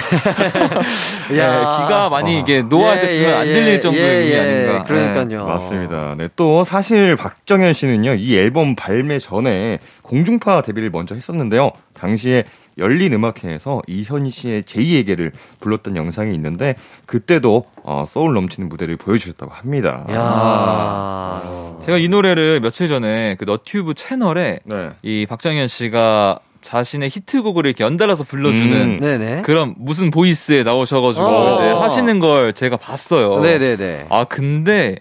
[1.28, 4.84] 네, 기가 많이 이게 노화됐으면 안 들릴 정도의 예, 음이 예, 아닌가.
[4.84, 5.46] 그러니까요.
[5.46, 6.14] 맞습니다.
[6.16, 11.72] 네, 또 사실 박정현 씨는요, 이 앨범 발매 전에 공중파 데뷔를 먼저 했었는데요.
[11.94, 12.44] 당시에
[12.78, 20.06] 열린 음악회에서 이현희 씨의 제2에게를 불렀던 영상이 있는데 그때도 어, 소울 넘치는 무대를 보여주셨다고 합니다.
[20.10, 21.42] 야.
[21.84, 24.90] 제가 이 노래를 며칠 전에 그 너튜브 채널에 네.
[25.02, 29.42] 이 박정현 씨가 자신의 히트곡을 이렇게 연달아서 불러주는 음.
[29.44, 31.54] 그런 무슨 보이스에 나오셔가지고 어.
[31.56, 33.40] 이제 하시는 걸 제가 봤어요.
[33.40, 34.06] 네네네.
[34.08, 34.96] 아 근데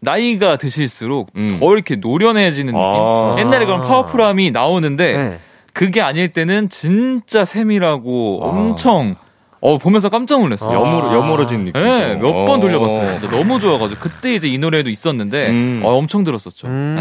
[0.00, 1.56] 나이가 드실수록 음.
[1.58, 2.80] 더 이렇게 노련해지는 느낌.
[2.80, 3.36] 아.
[3.38, 5.38] 옛날에 그런 파워풀함이 나오는데 네.
[5.74, 8.46] 그게 아닐 때는 진짜 세밀하고 아.
[8.46, 9.16] 엄청
[9.60, 10.78] 어 보면서 깜짝 놀랐어요.
[10.78, 11.82] 여무러, 여무러진 느낌.
[11.82, 13.18] 네, 몇 번 돌려봤어요.
[13.18, 15.80] 진짜 너무 좋아가지고 그때 이제 이 노래도 있었는데 음.
[15.84, 16.66] 어, 엄청 들었었죠.
[16.68, 16.94] 음,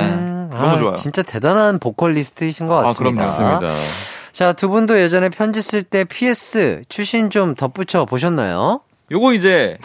[0.49, 0.57] 네.
[0.57, 0.95] 아, 너무 좋아요.
[0.95, 2.83] 진짜 대단한 보컬리스트이신 것 아.
[2.83, 3.23] 같습니다.
[3.25, 3.71] 맞습니다.
[4.31, 8.79] 자, 두 분도 예전에 편지 쓸 때 PS 추신 좀 덧붙여 보셨나요?
[9.11, 9.77] 요거 이제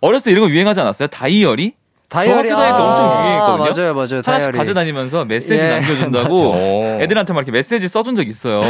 [0.00, 1.08] 어렸을 때 이런 거 유행하지 않았어요?
[1.08, 1.72] 다이어리?
[2.14, 3.64] 다이어리 중학교 다닐 때 엄청 유행했거든요.
[3.64, 4.22] 맞아요, 맞아요.
[4.24, 4.58] 하나씩 다이어리.
[4.58, 7.02] 가져다니면서 메시지 예, 남겨준다고 맞아.
[7.02, 8.60] 애들한테 막 이렇게 메시지 써준 적 있어요.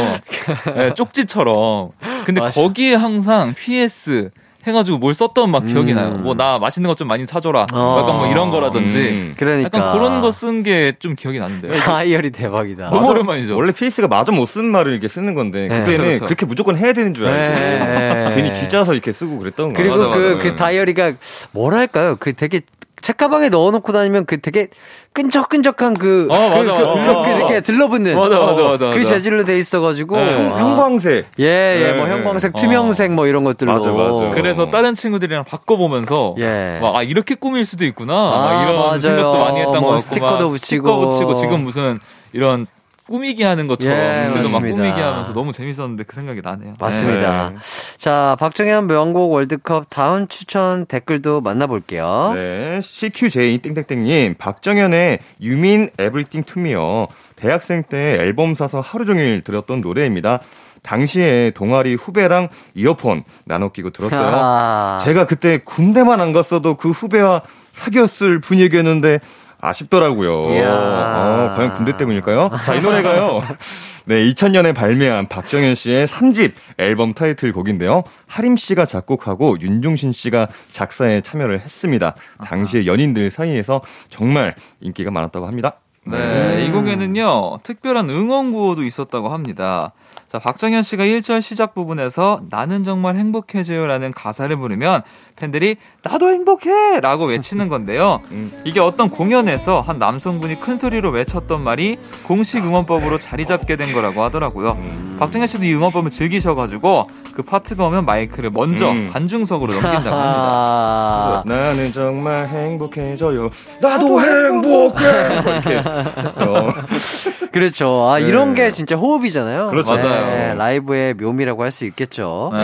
[0.75, 1.89] 네, 쪽지처럼.
[2.25, 2.61] 근데 맞아.
[2.61, 4.31] 거기에 항상 PS
[4.67, 5.95] 해가지고 뭘 썼던 막 기억이 음.
[5.95, 6.09] 나요.
[6.17, 7.67] 뭐 나 맛있는 것 좀 많이 사줘라.
[7.71, 7.97] 어.
[8.01, 8.97] 약간 뭐 이런 거라든지.
[8.97, 9.35] 음.
[9.37, 11.71] 그러니까 약간 그런 거 쓴 게 좀 기억이 나는데요.
[11.85, 12.89] 다이어리 대박이다.
[12.89, 13.55] 너무 오랜만이죠.
[13.55, 15.81] 원래 PS가 마저 못 쓴 말을 이렇게 쓰는 건데 네.
[15.85, 16.25] 그때는 그쵸.
[16.25, 18.31] 그렇게 무조건 해야 되는 줄 알고 네.
[18.33, 19.91] 괜히 뒤짜서 이렇게 쓰고 그랬던 거예요.
[19.91, 20.39] 그리고 맞아, 그.
[20.41, 21.11] 그 다이어리가
[21.51, 22.15] 뭐랄까요?
[22.19, 22.61] 그 되게
[23.05, 24.69] 책가방에 넣어놓고 다니면 그 되게
[25.13, 27.13] 끈적끈적한 그, 어, 맞아, 그, 그, 맞아.
[27.13, 28.15] 그, 그 이렇게 들러붙는.
[28.17, 29.03] 맞아, 맞아, 맞아, 그 맞아.
[29.03, 30.17] 재질로 돼 있어가지고.
[30.17, 30.33] 네.
[30.33, 30.57] 아.
[30.57, 31.25] 형광색.
[31.39, 32.13] 예, 예, 뭐 네.
[32.13, 32.59] 형광색, 어.
[32.59, 33.71] 투명색 뭐 이런 것들로.
[33.73, 34.31] 맞아, 맞아.
[34.33, 36.79] 그래서 다른 친구들이랑 바꿔보면서 예.
[36.81, 38.99] 막, 아 이렇게 꾸밀 수도 있구나 아, 막 이런 맞아요.
[38.99, 40.57] 생각도 많이 했던 뭐 것 같고 스티커도 막 붙이고.
[40.87, 41.99] 스티커 붙이고 지금 무슨
[42.33, 42.65] 이런
[43.07, 44.77] 꾸미기 하는 것처럼 예, 그래도 막 맞습니다.
[44.77, 46.73] 꾸미기 하면서 너무 재밌었는데 그 생각이 나네요.
[46.79, 47.51] 맞습니다.
[47.51, 47.55] 네.
[47.97, 52.31] 자, 박정현 명곡 월드컵 다음 추천 댓글도 만나볼게요.
[52.33, 57.07] 네, CQJ 땡땡땡님, 박정현의 You Mean Everything to Me요.
[57.35, 60.39] 대학생 때 앨범 사서 하루 종일 들었던 노래입니다.
[60.81, 64.31] 당시에 동아리 후배랑 이어폰 나눠 끼고 들었어요.
[64.33, 64.99] 아.
[65.01, 67.41] 제가 그때 군대만 안 갔어도 그 후배와
[67.73, 69.19] 사귀었을 분위기였는데
[69.67, 70.53] 아쉽더라고요.
[70.55, 70.69] 이야.
[70.71, 72.49] 어, 과연 군대 때문일까요?
[72.63, 73.41] 자, 이 노래가요.
[74.07, 78.03] 네, 2000년에 발매한 박정현 씨의 3집 앨범 타이틀곡인데요.
[78.27, 82.15] 하림 씨가 작곡하고 윤종신 씨가 작사에 참여를 했습니다.
[82.43, 85.77] 당시에 연인들 사이에서 정말 인기가 많았다고 합니다.
[86.07, 89.93] 네, 이 곡에는요, 특별한 응원 구호도 있었다고 합니다.
[90.27, 95.03] 자, 박정현 씨가 1절 시작 부분에서 나는 정말 행복해져요라는 가사를 부르면
[95.35, 96.99] 팬들이 나도 행복해!
[96.99, 98.21] 라고 외치는 건데요.
[98.65, 104.23] 이게 어떤 공연에서 한 남성분이 큰 소리로 외쳤던 말이 공식 응원법으로 자리 잡게 된 거라고
[104.23, 104.77] 하더라고요.
[105.19, 109.09] 박정현 씨도 이 응원법을 즐기셔가지고 그 파트가 오면 마이크를 먼저 음.
[109.11, 110.11] 관중석으로 넘긴다고 합니다.
[110.15, 111.43] 아.
[111.45, 113.49] 나는 정말 행복해져요.
[113.81, 115.41] 나도 행복해!
[115.43, 115.75] 뭐 이렇게.
[115.77, 116.69] 어,
[117.51, 118.07] 그렇죠.
[118.09, 118.25] 아, 네.
[118.25, 119.69] 이런 게 진짜 호흡이잖아요.
[119.69, 119.95] 그렇죠.
[119.95, 120.55] 맞아요.
[120.57, 122.51] 라이브의 묘미라고 할 수 있겠죠.
[122.53, 122.63] 네.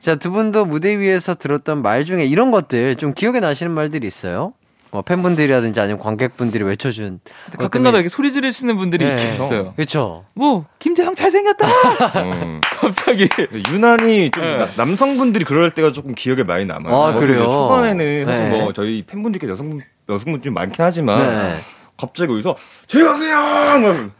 [0.00, 4.52] 자, 두 분도 무대 위에서 들었던 말 중에 이런 것들 좀 기억에 나시는 말들이 있어요?
[4.90, 7.20] 뭐 팬분들이라든지 아니면 관객분들이 외쳐준.
[7.58, 9.14] 가끔가다 이렇게 소리 지르시는 분들이 네.
[9.14, 9.72] 있어요.
[9.76, 10.24] 그렇죠.
[10.34, 11.66] 뭐, 김재형 잘생겼다!
[12.22, 12.60] 음.
[12.62, 13.28] 갑자기.
[13.72, 14.56] 유난히 좀 네.
[14.56, 16.94] 나- 남성분들이 그럴 때가 조금 기억에 많이 남아요.
[16.94, 17.44] 아, 그래요?
[17.44, 18.60] 초반에는 사실 네.
[18.62, 21.56] 뭐 저희 팬분들께 여성 여성분 좀 많긴 하지만 네.
[21.98, 24.10] 갑자기 여기서 재혁이 형!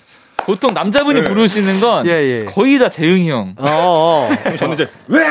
[0.49, 1.25] 보통 남자분이 네.
[1.27, 2.45] 부르시는 건 예, 예.
[2.47, 3.55] 거의 다 재흥이 형.
[3.59, 4.31] 어, 어.
[4.45, 5.23] 그럼 저는 이제 왜?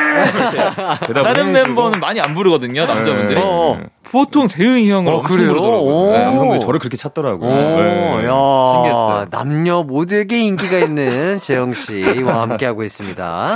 [1.23, 1.53] 다른.
[1.53, 3.33] 멤버는 많이 안 부르거든요, 남자분들이.
[3.33, 3.41] 네.
[3.43, 3.79] 어.
[4.03, 5.47] 보통 재흥이 형을 어, 엄청 그래요?
[5.53, 5.91] 부르더라고요.
[5.91, 6.11] 오.
[6.11, 6.19] 네.
[6.19, 7.49] 남성분이 저를 그렇게 찾더라고요.
[7.49, 8.27] 오, 네.
[8.27, 8.31] 야,
[8.75, 9.27] 신기했어요.
[9.31, 13.55] 남녀 모두에게 인기가 있는 재영 씨와 함께하고 있습니다.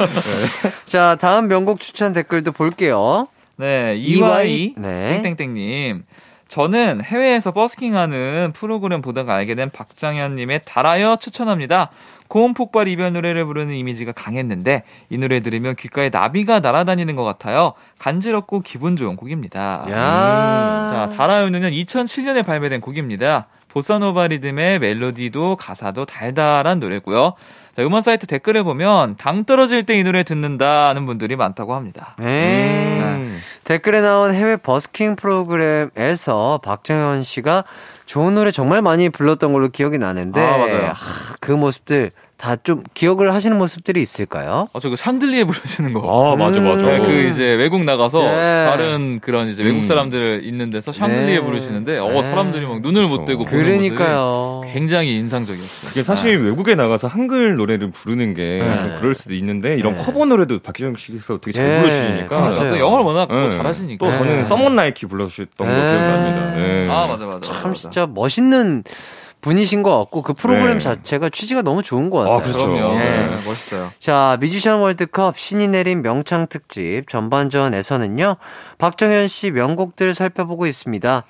[0.86, 3.28] 자, 다음 명곡 추천 댓글도 볼게요.
[3.58, 4.56] 네, 이와이.
[4.56, 5.22] 이와이 네.
[5.22, 6.06] 땡땡땡님.
[6.52, 11.92] 저는 해외에서 버스킹하는 프로그램 보다가 알게 된 박정현님의 달아요 추천합니다.
[12.28, 17.72] 고음 폭발 이별 노래를 부르는 이미지가 강했는데 이 노래 들으면 귓가에 나비가 날아다니는 것 같아요.
[18.00, 19.86] 간지럽고 기분 좋은 곡입니다.
[19.92, 20.92] 야.
[20.92, 23.48] 자, 달아요는요 2007년에 발매된 곡입니다.
[23.70, 27.36] 보사노바 리듬의 멜로디도 가사도 달달한 노래고요.
[27.78, 32.14] 자, 음원 사이트 댓글을 보면 당 떨어질 때 이 노래 듣는다는 분들이 많다고 합니다.
[32.20, 32.88] 네.
[32.88, 32.91] 음.
[33.64, 37.64] 댓글에 나온 해외 버스킹 프로그램에서 박정현 씨가
[38.06, 40.94] 좋은 노래 정말 많이 불렀던 걸로 기억이 나는데 아.
[40.94, 42.12] 하, 그 모습들
[42.42, 44.68] 다 좀 기억을 하시는 모습들이 있을까요?
[44.74, 46.34] 어, 저그 샹들리에 부르시는 거.
[46.34, 46.86] 아, 맞아, 맞아.
[46.88, 48.66] 네, 그 이제 외국 나가서 네.
[48.66, 49.84] 다른 그런 이제 외국 음.
[49.84, 51.42] 사람들 있는 데서 샹들리에 네.
[51.42, 52.24] 부르시는데 어 네.
[52.24, 53.26] 사람들이 막 눈을 못 그쵸.
[53.26, 54.62] 떼고 그러니까요.
[54.64, 55.92] 모습이 굉장히 인상적이었어요.
[55.92, 58.82] 이게 사실 외국에 나가서 한글 노래를 부르는 게 네.
[58.82, 60.04] 좀 그럴 수도 있는데 이런 네.
[60.04, 62.72] 커버 노래도 박기영 씨께서 되게 잘 네, 부르시니까 아, 맞아요.
[62.72, 63.50] 또 영어를 워낙 또 네.
[63.52, 64.04] 잘하시니까.
[64.06, 64.44] 또 저는 네.
[64.44, 65.92] Someone Like You 불러주셨던 거 네.
[65.92, 66.56] 기억납니다.
[66.56, 66.86] 네.
[66.90, 67.40] 아 맞아 맞아.
[67.42, 67.74] 참 맞아.
[67.76, 68.84] 진짜 멋있는
[69.42, 70.80] 분이신 것 같고 그 프로그램 네.
[70.80, 72.38] 자체가 취지가 너무 좋은 것 같아요.
[72.38, 72.68] 아, 그렇죠.
[72.68, 72.94] 그럼요.
[72.98, 73.28] 네.
[73.28, 73.92] 네, 멋있어요.
[74.00, 78.38] 자, 뮤지션 월드컵 신이 내린 명창 특집 전반전에서는요,
[78.78, 81.24] 박정현 씨 명곡들 살펴보고 있습니다.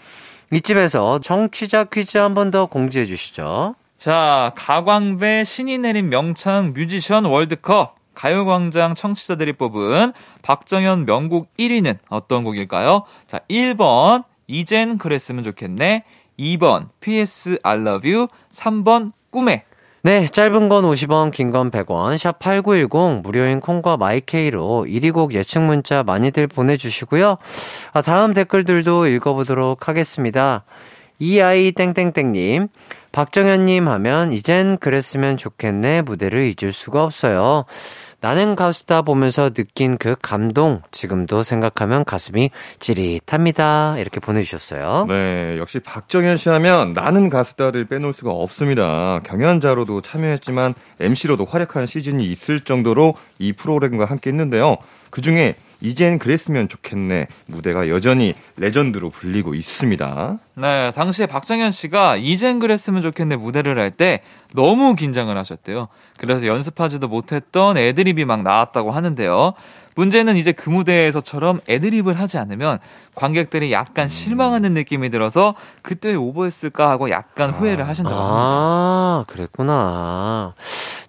[0.52, 3.76] 이쯤에서 청취자 퀴즈 한 번 더 공지해 주시죠.
[3.98, 13.04] 자, 가광배 신이 내린 명창 뮤지션 월드컵 가요광장 청취자들이 뽑은 박정현 명곡 1위는 어떤 곡일까요?
[13.28, 16.04] 자, 1번 이젠 그랬으면 좋겠네.
[16.40, 18.28] 2번 PS I love you.
[18.52, 19.66] 3번 꿈에.
[20.04, 25.62] 네, 짧은 건 50원, 긴 건 100원, 샵 8910, 무료인 콩과 마이케이로 1위 곡 예측
[25.62, 27.38] 문자 많이들 보내주시고요.
[27.94, 30.64] 아, 다음 댓글들도 읽어보도록 하겠습니다.
[31.20, 32.70] 이아이 땡땡땡님,
[33.12, 37.66] 박정현님 하면 이젠 그랬으면 좋겠네 무대를 잊을 수가 없어요.
[38.22, 43.98] 나는 가수다 보면서 느낀 그 감동, 지금도 생각하면 가슴이 찌릿합니다.
[43.98, 45.08] 이렇게 보내주셨어요.
[45.10, 49.22] 네, 역시 박정현 씨 하면 나는 가수다를 빼놓을 수가 없습니다.
[49.24, 54.78] 경연자로도 참여했지만 MC로도 활약한 시즌이 있을 정도로 이 프로그램과 함께 했는데요.
[55.10, 60.38] 그 중에 이젠 그랬으면 좋겠네 무대가 여전히 레전드로 불리고 있습니다.
[60.56, 64.22] 네, 당시에 박정현 씨가 이젠 그랬으면 좋겠네 무대를 할 때
[64.54, 65.90] 너무 긴장을 하셨대요.
[66.18, 69.54] 그래서 연습하지도 못했던 애드립이 막 나왔다고 하는데요.
[69.96, 72.80] 문제는 이제 그 무대에서처럼 애드립을 하지 않으면
[73.14, 78.34] 관객들이 약간 실망하는 느낌이 들어서 그때 왜 오버했을까 하고 약간 후회를 하신다고 합니다.
[78.34, 80.54] 아, 그랬구나.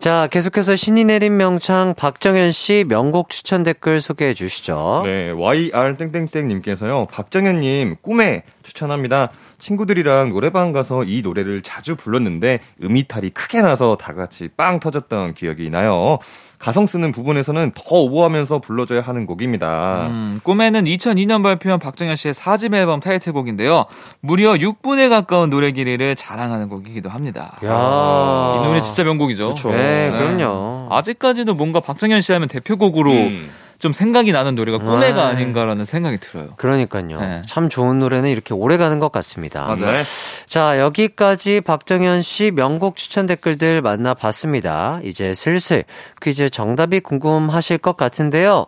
[0.02, 5.02] 자, 계속해서 신이 내린 명창 박정현 씨 명곡 추천 댓글 소개해 주시죠.
[5.04, 7.06] 네, YR 땡땡땡님께서요.
[7.06, 9.30] 박정현님 꿈에 추천합니다.
[9.58, 15.70] 친구들이랑 노래방 가서 이 노래를 자주 불렀는데 음이탈이 크게 나서 다 같이 빵 터졌던 기억이
[15.70, 16.18] 나요.
[16.62, 20.06] 가성 쓰는 부분에서는 더 오버하면서 불러줘야 하는 곡입니다.
[20.08, 23.86] 음, 꿈에는 2002년 발표한 박정현 씨의 4집 앨범 타이틀곡인데요.
[24.20, 27.58] 무려 6분에 가까운 노래 길이를 자랑하는 곡이기도 합니다.
[27.64, 29.48] 야 이 노래 진짜 명곡이죠.
[29.50, 29.70] 그쵸.
[29.70, 30.16] 네, 네.
[30.16, 30.88] 그럼요.
[30.90, 33.50] 아직까지도 뭔가 박정현 씨 하면 대표곡으로 음.
[33.82, 35.26] 좀 생각이 나는 노래가 꿈에가 아.
[35.30, 36.50] 아닌가라는 생각이 들어요.
[36.56, 37.20] 그러니까요.
[37.20, 37.42] 네.
[37.46, 39.62] 참 좋은 노래는 이렇게 오래 가는 것 같습니다.
[39.62, 39.90] 맞아요.
[39.90, 40.02] 네.
[40.46, 45.00] 자, 여기까지 박정현 씨 명곡 추천 댓글들 만나봤습니다.
[45.02, 45.82] 이제 슬슬
[46.22, 48.66] 퀴즈 정답이 궁금하실 것 같은데요.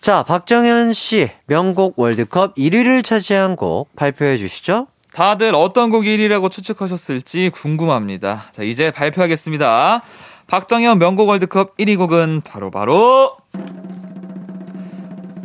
[0.00, 4.86] 자, 박정현 씨 명곡 월드컵 1위를 차지한 곡 발표해 주시죠.
[5.12, 8.46] 다들 어떤 곡 1위라고 추측하셨을지 궁금합니다.
[8.52, 10.00] 자, 이제 발표하겠습니다.
[10.46, 13.36] 박정현 명곡 월드컵 1위 곡은 바로 바로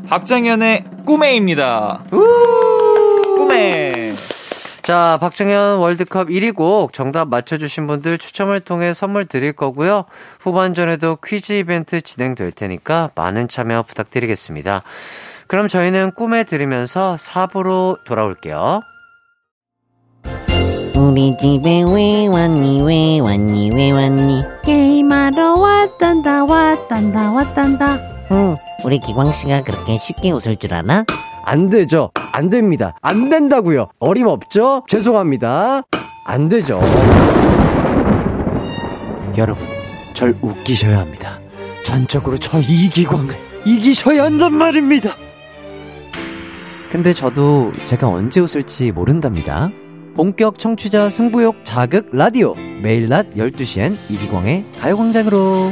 [0.07, 2.03] 박정현의 꿈에입니다.
[3.37, 4.13] 꿈에.
[4.81, 10.03] 자, 박정현 월드컵 1위 곡 정답 맞춰주신 분들 추첨을 통해 선물 드릴 거고요.
[10.41, 14.83] 후반전에도 퀴즈 이벤트 진행될 테니까 많은 참여 부탁드리겠습니다.
[15.47, 18.81] 그럼 저희는 꿈에 들으면서 4부로 돌아올게요.
[20.95, 29.31] 우리 집에 왜 왔니 왜 왔니 왜 왔니 게임하러 왔단다 왔단다 왔단다 응 우리 기광
[29.31, 31.05] 씨가 그렇게 쉽게 웃을 줄 아나?
[31.45, 32.09] 안 되죠.
[32.15, 32.95] 안 됩니다.
[33.01, 33.87] 안 된다고요.
[33.99, 34.83] 어림없죠?
[34.87, 35.83] 죄송합니다.
[36.25, 36.79] 안 되죠.
[39.37, 39.67] 여러분,
[40.13, 41.39] 절 웃기셔야 합니다.
[41.83, 45.09] 전적으로 저 이기광을 이기셔야 한단 말입니다.
[46.89, 49.69] 근데 저도 제가 언제 웃을지 모른답니다.
[50.15, 52.53] 본격 청취자 승부욕 자극 라디오.
[52.81, 55.71] 매일 낮 12시엔 이기광의 가요광장으로.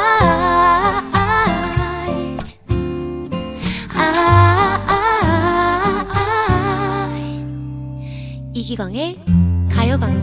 [8.71, 9.17] 이기광의
[9.69, 10.20] 가요광장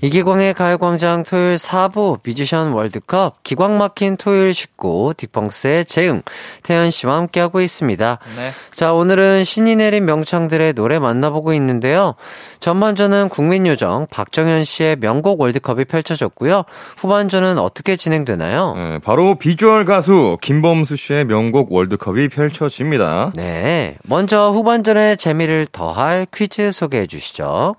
[0.00, 6.22] 이기광의 가요광장 토요일 4부 뮤지션 월드컵 기광 막힌 토요일 19 딕펑스의 재응
[6.62, 8.18] 태연 씨와 함께하고 있습니다.
[8.36, 8.50] 네.
[8.70, 12.14] 자 오늘은 신이 내린 명창들의 노래 만나보고 있는데요.
[12.60, 16.62] 전반전은 국민요정 박정현 씨의 명곡 월드컵이 펼쳐졌고요.
[16.98, 18.74] 후반전은 어떻게 진행되나요?
[18.76, 23.32] 네, 바로 비주얼 가수 김범수 씨의 명곡 월드컵이 펼쳐집니다.
[23.34, 23.96] 네.
[24.04, 27.74] 먼저 후반전의 재미를 더할 퀴즈 소개해 주시죠.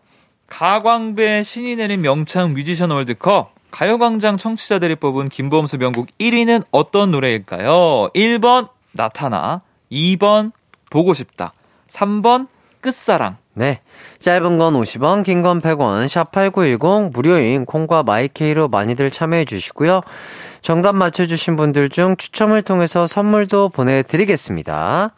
[0.50, 8.10] 가광배 신이 내린 명창 뮤지션 월드컵 가요광장 청취자들이 뽑은 김범수 명곡 1위는 어떤 노래일까요?
[8.16, 10.52] 1번 나타나 2번
[10.90, 11.54] 보고 싶다
[11.88, 12.48] 3번
[12.82, 13.82] 끝사랑 네.
[14.20, 20.00] 짧은 건 50원, 긴 건 100원, 샵8910, 무료인 콩과 my K로 많이들 참여해 주시고요.
[20.62, 25.12] 정답 맞춰주신 분들 중 추첨을 통해서 선물도 보내드리겠습니다.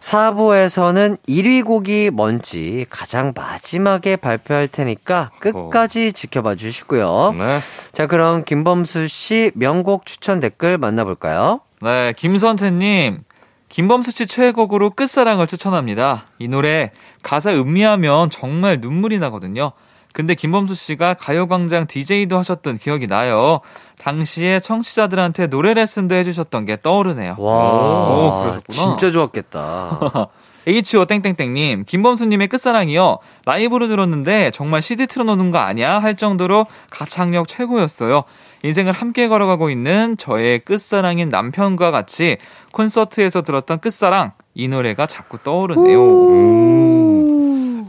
[0.00, 7.34] 4부에서는 1위 곡이 뭔지 가장 마지막에 발표할 테니까 끝까지 지켜봐 주시고요.
[7.38, 7.58] 네.
[7.92, 11.60] 자, 그럼 김범수 씨 명곡 추천 댓글 만나볼까요?
[11.82, 13.22] 네 김선태님
[13.70, 16.92] 김범수 씨 최애곡으로 끝사랑을 추천합니다 이 노래
[17.22, 19.72] 가사 음미하면 정말 눈물이 나거든요
[20.12, 23.60] 근데 김범수 씨가 가요광장 DJ도 하셨던 기억이 나요
[23.98, 28.62] 당시에 청취자들한테 노래 레슨도 해주셨던 게 떠오르네요 와, 오, 그러셨구나.
[28.96, 30.28] 진짜 좋았겠다.
[30.68, 31.06] H.O.
[31.06, 33.18] 땡땡땡님, 김범수님의 끝사랑이요.
[33.46, 35.98] 라이브로 들었는데 정말 CD 틀어놓는 거 아니야?
[35.98, 38.24] 할 정도로 가창력 최고였어요.
[38.62, 42.36] 인생을 함께 걸어가고 있는 저의 끝사랑인 남편과 같이
[42.72, 45.98] 콘서트에서 들었던 끝사랑, 이 노래가 자꾸 떠오르네요.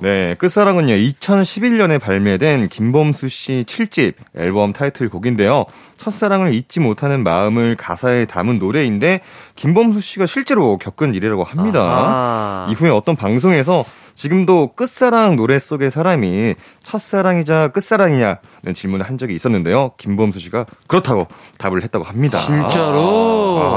[0.01, 5.65] 네, 끝사랑은요, 2011년에 발매된 김범수 씨 7집 앨범 타이틀곡인데요.
[5.97, 9.21] 첫사랑을 잊지 못하는 마음을 가사에 담은 노래인데,
[9.55, 11.81] 김범수 씨가 실제로 겪은 일이라고 합니다.
[11.81, 12.67] 아하.
[12.71, 13.85] 이후에 어떤 방송에서
[14.15, 19.91] 지금도 끝사랑 노래 속의 사람이 첫사랑이자 끝사랑이냐는 질문을 한 적이 있었는데요.
[19.97, 21.27] 김범수 씨가 그렇다고
[21.59, 22.39] 답을 했다고 합니다.
[22.39, 23.59] 진짜로?
[23.61, 23.67] 아.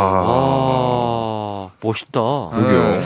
[1.67, 2.21] 와, 멋있다.
[2.55, 3.03] 그러게요.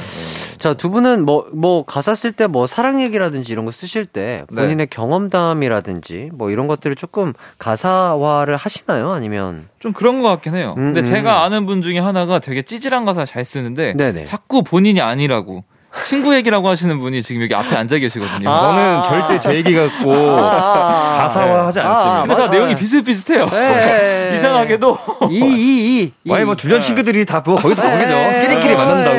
[0.59, 4.45] 자, 두 분은 뭐, 뭐, 가사 쓸 때 뭐, 사랑 얘기라든지 이런 거 쓰실 때
[4.55, 9.11] 본인의 경험담이라든지 뭐 이런 것들을 조금 가사화를 하시나요?
[9.13, 9.69] 아니면?
[9.79, 10.75] 좀 그런 것 같긴 해요.
[10.77, 11.09] 근데 음, 음.
[11.09, 14.25] 제가 아는 분 중에 하나가 되게 찌질한 가사 잘 쓰는데, 네네.
[14.25, 15.65] 자꾸 본인이 아니라고.
[16.05, 18.41] 친구 얘기라고 하시는 분이 지금 여기 앞에 앉아 계시거든요.
[18.49, 22.21] 저는 절대 제 얘기 같고 가사화하지 않습니다.
[22.23, 22.53] 근데 다 맞아.
[22.53, 23.47] 내용이 비슷비슷해요.
[23.49, 24.33] 네.
[24.37, 24.99] 이상하게도.
[25.31, 26.13] 이, 이, 이.
[26.25, 26.33] 이.
[26.33, 27.91] 아니 뭐 주변 친구들이 다 뭐 거기서 네.
[27.91, 28.15] 거기죠.
[28.47, 28.77] 끼리끼리 네.
[28.77, 29.17] 만난다고.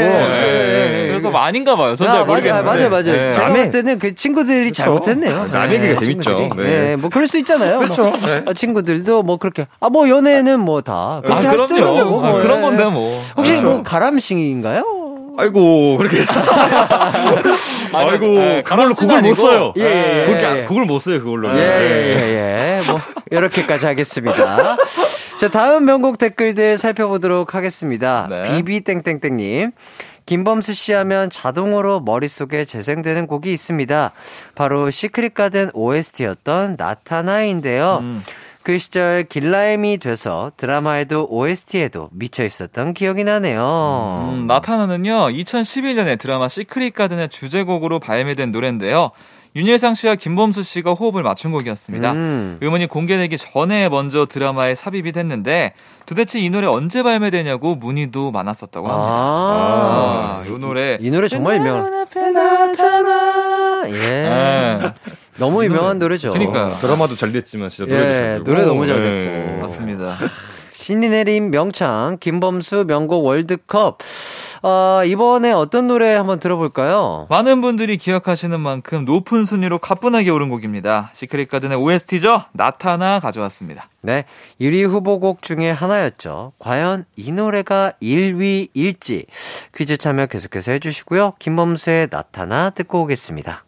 [1.20, 1.22] 네.
[1.22, 1.22] 네.
[1.22, 1.96] 그래서 뭐 아닌가 봐요.
[1.96, 2.64] 전 아, 잘 맞아요, 모르겠는데.
[2.70, 3.04] 맞아요, 맞아요.
[3.04, 3.32] 네.
[3.34, 5.50] 제가 남의- 봤을 때는 그 친구들이 잘못했네요.
[5.52, 6.50] 남 얘기가 재밌죠.
[6.56, 6.64] 네.
[6.64, 7.80] 네, 뭐 그럴 수 있잖아요.
[7.80, 8.04] 그렇죠.
[8.10, 8.44] 뭐, 네.
[8.46, 11.94] 어, 친구들도 뭐 그렇게 아 뭐 연애는 뭐 다 그렇게 아, 할 수도 있는.
[12.04, 12.26] 거고.
[12.26, 12.62] 아, 뭐, 그런 예.
[12.62, 13.12] 건데 뭐.
[13.38, 13.68] 혹시 그렇죠.
[13.68, 14.96] 뭐 가람싱인가요?
[15.38, 16.18] 아이고 그렇게
[17.94, 19.36] 아이고 네, 그걸로 그걸 못.
[19.36, 19.74] 써요.
[19.78, 20.66] 예, 예, 그렇게 예.
[20.66, 21.50] 그걸 못 써요 그걸로.
[21.58, 22.82] 예, 예, 예.
[22.90, 23.00] 뭐,
[23.32, 24.78] 이렇게까지 하겠습니다.
[25.38, 28.28] 자, 다음 명곡 댓글들 살펴보도록 하겠습니다.
[28.30, 28.44] 네.
[28.58, 29.72] 비비 땡땡땡님.
[30.30, 34.12] 김범수 씨 하면 자동으로 머릿속에 재생되는 곡이 있습니다.
[34.54, 37.98] 바로 시크릿 가든 OST였던 나타나인데요.
[38.04, 38.24] 음.
[38.62, 44.30] 그 시절 길라임이 돼서 드라마에도 OST에도 미쳐 있었던 기억이 나네요.
[44.30, 49.10] 음, 나타나는요, 2011년에 드라마 시크릿 가든의 주제곡으로 발매된 노래인데요.
[49.56, 52.12] 윤일상 씨와 김범수 씨가 호흡을 맞춘 곡이었습니다.
[52.12, 52.60] 음.
[52.62, 55.74] 음원이 공개되기 전에 먼저 드라마에 삽입이 됐는데,
[56.06, 59.08] 도대체 이 노래 언제 발매되냐고 문의도 많았었다고 합니다.
[59.08, 60.98] 아, 아, 이 노래.
[61.02, 62.06] 이 노래 정말 유명한.
[63.88, 63.92] 예.
[63.92, 64.80] 네,
[65.38, 66.32] 너무 유명한 노래 죠.
[66.32, 66.72] 그니까요.
[66.76, 68.44] 드라마도 잘 됐지만 진짜 노래도 예, 잘 되고.
[68.44, 69.46] 노래 너무 잘 네.
[69.46, 69.62] 됐고.
[69.62, 70.16] 맞습니다.
[70.74, 73.98] 신이 내린 명창, 김범수 명곡 월드컵.
[74.62, 77.28] 아, 이번에 어떤 노래 한번 들어볼까요?
[77.30, 81.12] 많은 분들이 기억하시는 만큼 높은 순위로 가뿐하게 오른 곡입니다.
[81.14, 82.44] 시크릿 가든의 OST죠?
[82.52, 83.90] 나타나 가져왔습니다.
[84.02, 84.26] 네.
[84.60, 86.54] 1위 후보곡 중에 하나였죠.
[86.60, 89.26] 과연 이 노래가 1위일지
[89.74, 91.34] 퀴즈 참여 계속해서 해주시고요.
[91.40, 93.64] 김범수의 나타나 듣고 오겠습니다.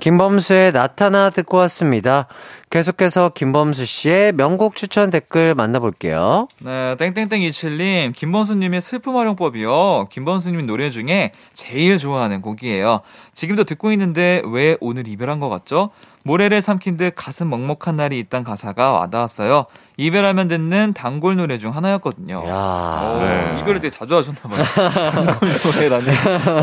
[0.00, 2.26] 김범수의 나타나 듣고 왔습니다.
[2.70, 6.48] 계속해서 김범수 씨의 명곡 추천 댓글 만나볼게요.
[6.60, 10.08] 네, 땡땡땡27님, 김범수님의 슬픔 활용법이요.
[10.10, 13.02] 김범수님 노래 중에 제일 좋아하는 곡이에요.
[13.32, 15.90] 지금도 듣고 있는데 왜 오늘 이별한 것 같죠?
[16.26, 19.66] 모래를 삼킨 듯 가슴 먹먹한 날이 있단 가사가 와닿았어요.
[19.98, 22.44] 이별하면 듣는 단골 노래 중 하나였거든요.
[22.48, 23.60] 야 어, 네.
[23.60, 24.64] 이별을 되게 자주 하셨나봐요.
[25.12, 26.06] 단골 노래라니.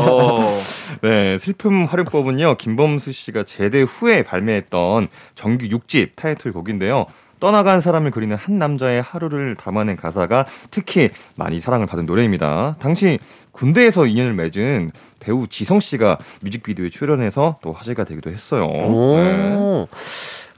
[0.00, 0.40] 어,
[1.02, 7.04] 네, 슬픔 활용법은요, 김범수 씨가 제대 후에 발매했던 정규 6집 타이틀곡인데요.
[7.38, 12.76] 떠나간 사람을 그리는 한 남자의 하루를 담아낸 가사가 특히 많이 사랑을 받은 노래입니다.
[12.78, 13.18] 당시
[13.50, 14.90] 군대에서 인연을 맺은
[15.20, 18.72] 배우 지성 씨가 뮤직비디오에 출연해서 또 화제가 되기도 했어요.
[18.74, 19.16] 오.
[19.18, 19.86] 네.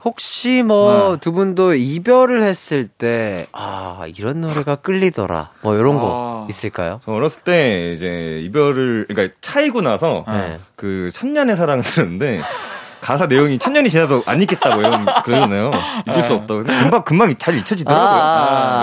[0.05, 5.49] 혹시 뭐두 분도 이별을 했을 때, 아, 이런 노래가 끌리더라.
[5.63, 6.47] 뭐 이런 거 아.
[6.49, 7.01] 있을까요?
[7.03, 10.59] 저 어렸을 때 이제 이별을 그러니까 차이고 나서 네.
[10.75, 12.39] 그 천년의 사랑을 들었는데
[13.05, 15.71] 가사 내용이 천년이 지나도 안 잊겠다고 이런 그러잖아요.
[16.11, 16.63] 잊을 수 없다고.
[16.63, 18.09] 금방 금방 잘 잊혀지더라고요.
[18.09, 18.81] 아,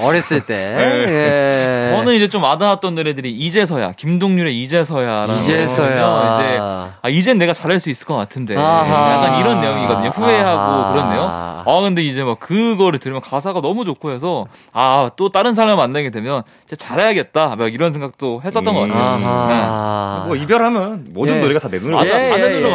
[0.00, 0.04] 네.
[0.04, 0.74] 어렸을 때.
[0.76, 1.92] 네.
[1.92, 1.96] 예.
[1.96, 5.88] 저는 이제 좀 와닿았던 노래들이 이제서야 김동률의 이제서야라는 이제서야.
[6.00, 6.34] 노래거든요.
[6.34, 9.12] 이제 아 이젠 내가 잘할 수 있을 것 같은데 아하.
[9.12, 10.08] 약간 이런 내용이거든요.
[10.08, 10.92] 후회하고 아하.
[10.92, 11.22] 그렇네요.
[11.66, 16.10] 아 근데 이제 막 그거를 들으면 가사가 너무 좋고 해서 아 또 다른 사람 만나게
[16.10, 19.02] 되면 진짜 잘해야겠다 막 이런 생각도 했었던 것 같아요.
[19.04, 20.24] 아하.
[20.26, 21.40] 뭐 이별하면 모든 예.
[21.40, 22.30] 노래가 다 내 노래 맞아, 같아요.
[22.30, 22.70] 다 내는 것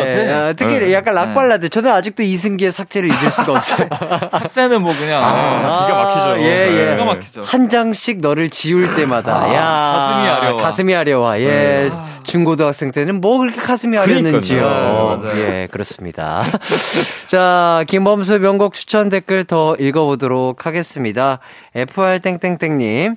[0.69, 0.93] 특히 네.
[0.93, 1.69] 약간 락발라드.
[1.69, 3.87] 저는 아직도 이승기의 삭제를 잊을 수가 없어요.
[4.31, 6.41] 삭제는 뭐 그냥 아, 기가 막히죠.
[6.41, 6.85] 예, 예.
[6.85, 6.91] 네.
[6.91, 7.41] 기가 막히죠.
[7.43, 10.61] 한 장씩 너를 지울 때마다 야 가슴이 아려와.
[10.61, 11.39] 가슴이 아려와.
[11.41, 11.91] 예.
[12.23, 14.61] 중고등학생 때는 뭐 그렇게 가슴이 아렸는지요.
[14.61, 15.31] 네, 맞아요.
[15.39, 16.45] 예, 그렇습니다.
[17.25, 21.39] 자, 김범수 명곡 추천 댓글 더 읽어보도록 하겠습니다.
[21.73, 23.15] FR 땡땡땡님.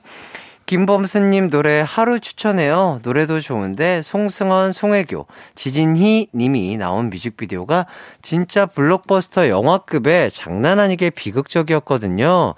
[0.72, 3.00] 김범수님 노래 하루 추천해요.
[3.02, 7.84] 노래도 좋은데 송승헌, 송혜교, 지진희 님이 나온 뮤직비디오가
[8.22, 12.54] 진짜 블록버스터 영화급의 장난 아니게 비극적이었거든요.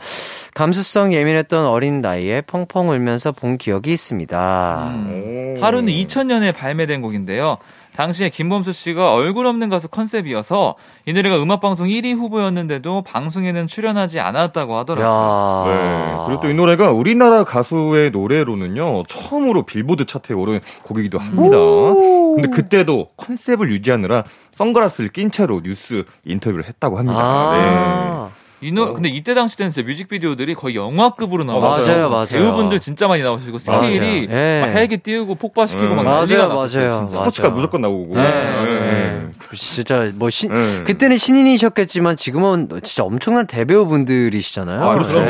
[0.54, 4.92] 감수성 예민했던 어린 나이에 펑펑 울면서 본 기억이 있습니다.
[4.94, 5.56] 음.
[5.60, 7.58] 하루는 2000년에 발매된 곡인데요.
[7.94, 10.74] 당시에 김범수 씨가 얼굴 없는 가수 컨셉이어서
[11.06, 15.06] 이 노래가 음악방송 1위 후보였는데도 방송에는 출연하지 않았다고 하더라고요.
[15.06, 15.64] 야.
[15.74, 16.24] 네.
[16.26, 21.56] 그리고 또 이 노래가 우리나라 가수의 노래로는요, 처음으로 빌보드 차트에 오른 곡이기도 합니다.
[21.56, 27.18] 근데 그때도 컨셉을 유지하느라 선글라스를 낀 채로 뉴스 인터뷰를 했다고 합니다.
[27.20, 28.30] 아.
[28.64, 32.26] 이 노, 근데 이때 당시 때는 진짜 뮤직비디오들이 거의 영화급으로 나와서 맞아요, 맞아요.
[32.30, 34.40] 배우분들 진짜 많이 나오시고 스케일이 맞아요.
[34.40, 34.60] 예.
[34.62, 35.96] 막 헬기 띄우고 폭발시키고 음.
[35.96, 36.60] 막 맞아요, 난리가 맞아요.
[36.62, 37.06] 났었어요.
[37.06, 37.14] 진짜.
[37.20, 37.54] 스포츠카 맞아.
[37.56, 38.16] 무조건 나오고.
[38.16, 39.26] 네, 네.
[39.54, 40.82] 진짜 뭐 신, 네.
[40.84, 44.82] 그때는 신인이셨겠지만 지금은 진짜 엄청난 대배우분들이시잖아요.
[44.82, 45.20] 아, 그렇죠.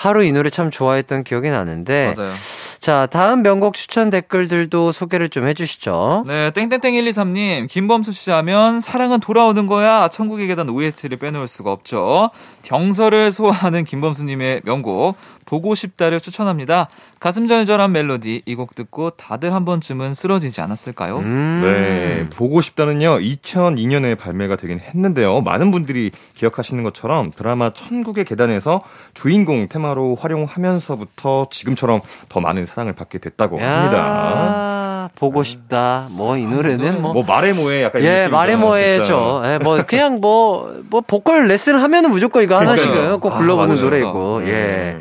[0.00, 2.14] 하루 이 노래 참 좋아했던 기억이 나는데.
[2.16, 2.32] 맞아요.
[2.78, 6.24] 자, 다음 명곡 추천 댓글들도 소개를 좀 해주시죠.
[6.26, 10.08] 네, 땡땡땡123님, 김범수 씨 하면 사랑은 돌아오는 거야.
[10.08, 12.30] 천국의 계단 OST를 빼놓을 수가 없죠.
[12.62, 15.16] 경서를 소화하는 김범수님의 명곡,
[15.50, 16.88] 보고 싶다를 추천합니다.
[17.18, 21.18] 가슴 절절한 멜로디, 이 곡 듣고 다들 한 번쯤은 쓰러지지 않았을까요?
[21.18, 21.60] 음.
[21.64, 25.40] 네, 보고 싶다는요, 2002년에 발매가 되긴 했는데요.
[25.40, 28.82] 많은 분들이 기억하시는 것처럼 드라마 천국의 계단에서
[29.12, 33.96] 주인공 테마로 활용하면서부터 지금처럼 더 많은 사랑을 받게 됐다고 합니다.
[33.98, 36.06] 야, 보고 싶다.
[36.10, 37.12] 뭐 이 노래는 뭐.
[37.12, 39.42] 뭐 말해 뭐해 약간 이런 예, 말해 뭐해죠.
[39.46, 43.18] 예, 뭐 그냥 뭐뭐 보컬 레슨 하면은 무조건 이거 하나씩은.
[43.18, 43.76] 꼭 아, 불러보는.
[43.80, 44.42] 노래이고.
[44.46, 44.92] 예.
[44.96, 45.00] 음,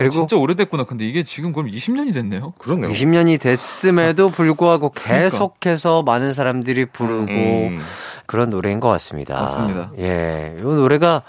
[0.00, 0.84] 그리고 진짜 오래됐구나.
[0.84, 2.54] 근데 이게 지금 그럼 20년이 됐네요?
[2.56, 2.90] 그렇네요.
[2.90, 7.80] 20년이 됐음에도 불구하고 계속해서 많은 사람들이 부르고 음.
[8.24, 9.40] 그런 노래인 것 같습니다.
[9.40, 9.92] 맞습니다.
[9.98, 11.22] 예, 이 노래가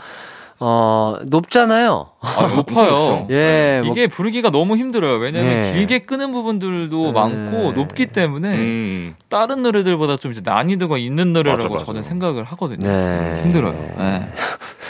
[0.64, 2.10] 어 높잖아요.
[2.22, 3.28] 아, 높아요.
[3.32, 5.18] 예, 뭐 이게 부르기가 너무 힘들어요.
[5.18, 5.74] 왜냐면 네.
[5.74, 7.12] 길게 끄는 부분들도 네.
[7.12, 9.16] 많고 높기 때문에 음.
[9.28, 11.86] 다른 노래들보다 좀 이제 난이도가 있는 노래라고 맞아, 맞아.
[11.86, 12.88] 저는 생각을 하거든요.
[12.88, 13.42] 네.
[13.44, 13.74] 힘들어요.
[13.98, 14.30] 네.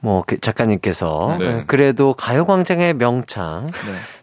[0.00, 1.44] 뭐그 작가님께서 네.
[1.46, 3.72] 예, 그래도 가요광장의 명창 네.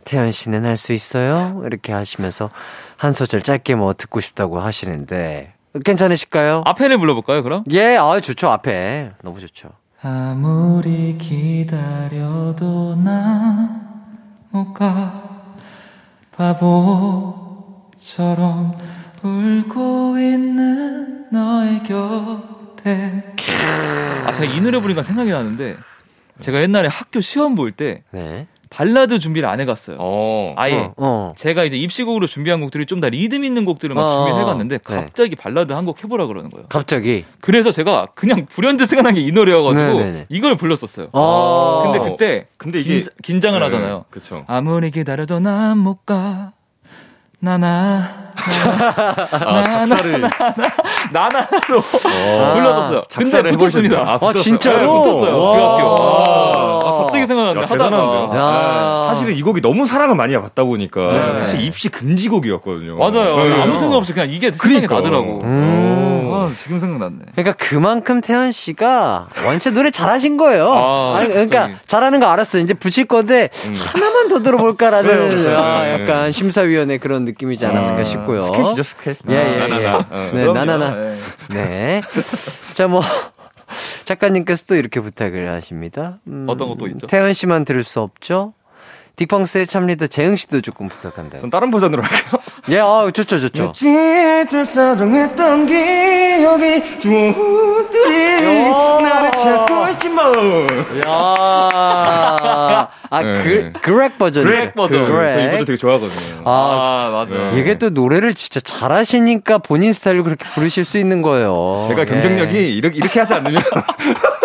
[0.06, 1.62] 태연 씨는 할 수 있어요?
[1.66, 2.50] 이렇게 하시면서
[2.98, 5.54] 한 소절 짧게 뭐 듣고 싶다고 하시는데
[5.84, 6.62] 괜찮으실까요?
[6.66, 7.64] 앞에를 불러볼까요, 그럼?
[7.72, 9.70] 예, 아 좋죠 앞에 너무 좋죠.
[10.02, 12.96] 아무리 기다려도
[14.54, 15.24] 나못가
[17.96, 18.78] 바보처럼
[19.24, 22.55] 울고 있는 너의 곁
[22.86, 25.76] 에아 제가 이 노래 부르니까 생각이 나는데
[26.42, 28.48] 제가 옛날에 학교 시험 볼 때 네.
[28.70, 30.54] 발라드 준비를 안 해갔어요 어.
[30.58, 31.34] 아예 어, 어.
[31.38, 34.84] 제가 이제 입시곡으로 준비한 곡들이 좀 다 리듬 있는 곡들을 막 어, 준비를 해갔는데 네.
[34.84, 37.26] 갑자기 발라드 한 곡 해보라 그러는 거예요 갑자기.
[37.40, 40.26] 그래서 제가 그냥 불현듯 생각난 게 이 노래여가지고 네네네.
[40.30, 41.84] 이걸 불렀었어요 어.
[41.86, 44.06] 근데 그때 근데 이게 긴장- 긴장을 하잖아요.
[44.10, 44.44] 그렇죠.
[44.48, 46.52] 아무리 기다려도 난 못 가.
[47.40, 48.26] 나나.
[48.38, 50.22] 아, 작사를
[51.12, 51.46] 나나로
[51.82, 53.02] 불렀었어요.
[53.16, 53.98] 근데 작사를 붙었습니다.
[53.98, 54.00] 해보셨네요.
[54.00, 54.34] 아, 아.
[54.34, 54.80] 진짜로?
[54.80, 55.38] 네, 붙었어요.
[55.38, 55.56] 와.
[55.56, 56.88] 그 학교.
[56.88, 57.68] 아, 갑자기 생각났는데?
[57.68, 58.32] 하다가.
[58.36, 59.08] 야.
[59.14, 61.36] 사실은 이 곡이 너무 사랑을 많이 받다 보니까 네.
[61.40, 62.98] 사실 입시 금지곡이었거든요.
[62.98, 63.38] 맞아요.
[63.38, 63.62] 네.
[63.62, 64.96] 아무 생각 없이 그냥 이게 생각이 그러니까.
[64.96, 65.42] 나더라고.
[65.44, 66.05] 음.
[66.38, 67.26] 아, 지금 생각났네.
[67.34, 70.72] 그러니까 그만큼 태연 씨가 원체 노래 잘하신 거예요.
[70.72, 71.88] 아, 아니, 그러니까 갑자기.
[71.88, 72.62] 잘하는 거 알았어요.
[72.64, 73.76] 이제 붙일 건데 음.
[73.76, 76.02] 하나만 더 들어볼까라는 그래요, 아, 그래요.
[76.02, 78.42] 약간 심사위원회 그런 느낌이지 않았을까 아, 싶고요.
[78.42, 79.20] 스케치죠, 스케치.
[79.30, 79.68] 예, 예, 예.
[79.68, 79.98] 나나나.
[80.10, 80.30] 어.
[80.34, 80.46] 네.
[80.54, 80.90] 나나나.
[80.96, 81.20] 네.
[81.50, 82.02] 네.
[82.74, 83.02] 자, 뭐
[84.06, 86.20] 작가님께서 또 이렇게 부탁을 하십니다.
[86.28, 87.08] 음, 어떤 것도 있죠?
[87.08, 88.54] 태연 씨만 들을 수 없죠.
[89.16, 91.40] 딕펑스의 참리더 재흥 씨도 조금 부탁한다.
[91.40, 92.42] 전 다른 버전으로 할게요.
[92.70, 93.72] 예, 아, 좋죠, 좋죠.
[94.52, 100.34] 때 사랑했던 기억이 추억들이 나를 찾고 있지만.
[101.06, 101.36] 야.
[103.10, 103.44] 아, 네.
[103.44, 104.44] 그, 그렉 버전.
[104.44, 105.06] 그렉 버전.
[105.06, 105.52] 그, 저이 그렉.
[105.52, 106.42] 버전 되게 좋아하거든요.
[106.46, 107.36] 아, 아, 맞아.
[107.52, 107.60] 네.
[107.60, 111.86] 이게 또 노래를 진짜 잘하시니까 본인 스타일로 그렇게 부르실 수 있는 거예요.
[111.88, 112.62] 제가 경쟁력이 네.
[112.70, 113.62] 이렇게, 이렇게 하지 않으면.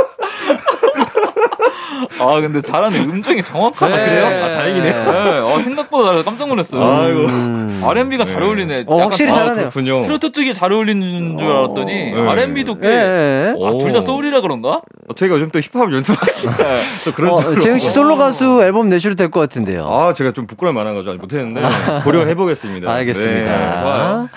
[2.20, 2.98] 아, 근데 잘하네.
[3.00, 3.96] 음정이 정확하네.
[3.96, 4.04] 네.
[4.04, 4.44] 그래요?
[4.44, 4.92] 아, 다행이네요.
[5.12, 5.38] 네.
[5.40, 6.82] 어, 생각보다 잘해서 깜짝 놀랐어요.
[6.82, 7.20] 아이고.
[7.26, 7.82] 음.
[7.84, 8.46] R&B가 잘 네.
[8.46, 8.84] 어울리네.
[8.86, 9.70] 어, 확실히 아, 잘하네요.
[9.70, 10.02] 그렇군요.
[10.02, 12.20] 트로트 쪽이 잘 어울리는 줄 알았더니 네.
[12.20, 12.88] R&B도 꽤.
[12.88, 13.54] 예, 예.
[13.64, 14.82] 아, 둘 다 소울이라 그런가?
[15.08, 16.54] 어, 저희가 요즘 또 힙합 연습하고 있어요.
[17.04, 17.58] 또 그런 어.
[17.58, 19.86] 재영 씨 솔로 가수 앨범 내셔도 될 것 같은데요.
[19.86, 21.60] 아, 제가 좀 부끄러움 많아가지고 아직 못했는데
[22.04, 22.90] 고려해 보겠습니다.
[22.92, 23.50] 알겠습니다.
[23.50, 23.80] 네.
[23.82, 24.28] 좋아요.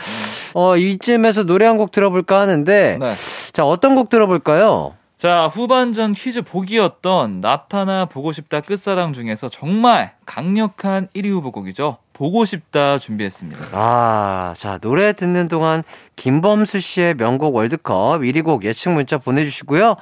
[0.56, 3.12] 어, 이쯤에서 노래 한 곡 들어볼까 하는데, 네.
[3.54, 4.94] 자, 어떤 곡 들어볼까요?
[5.24, 11.96] 자, 후반전 퀴즈 보기였던 나타나 보고 싶다 끝사랑 중에서 정말 강력한 1위 후보곡이죠.
[12.12, 13.68] 보고 싶다 준비했습니다.
[13.72, 15.82] 아, 자, 노래 듣는 동안
[16.18, 19.96] 김범수 씨의 명곡 월드컵 1위 곡 예측 문자 보내주시고요.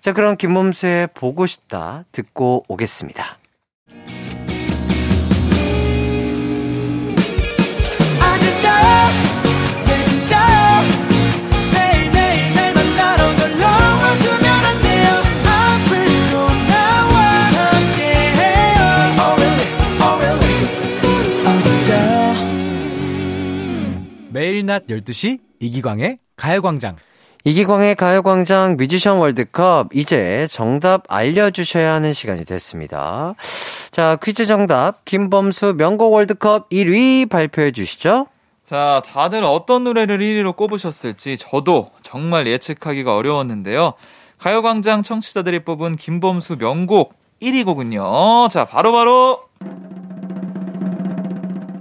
[0.00, 3.41] 자, 그럼 김범수의 보고 싶다 듣고 오겠습니다.
[24.72, 26.96] 낮 12시 이기광의 가요광장.
[27.44, 33.34] 이기광의 가요광장 뮤지션 월드컵 이제 정답 알려주셔야 하는 시간이 됐습니다.
[33.90, 38.28] 자, 퀴즈 정답 김범수 명곡 월드컵 1위 발표해 주시죠.
[38.64, 43.92] 자, 다들 어떤 노래를 1위로 꼽으셨을지 저도 정말 예측하기가 어려웠는데요.
[44.38, 47.12] 가요광장 청취자들이 뽑은 김범수 명곡
[47.42, 48.48] 1위 곡은요.
[48.48, 49.40] 자, 바로 바로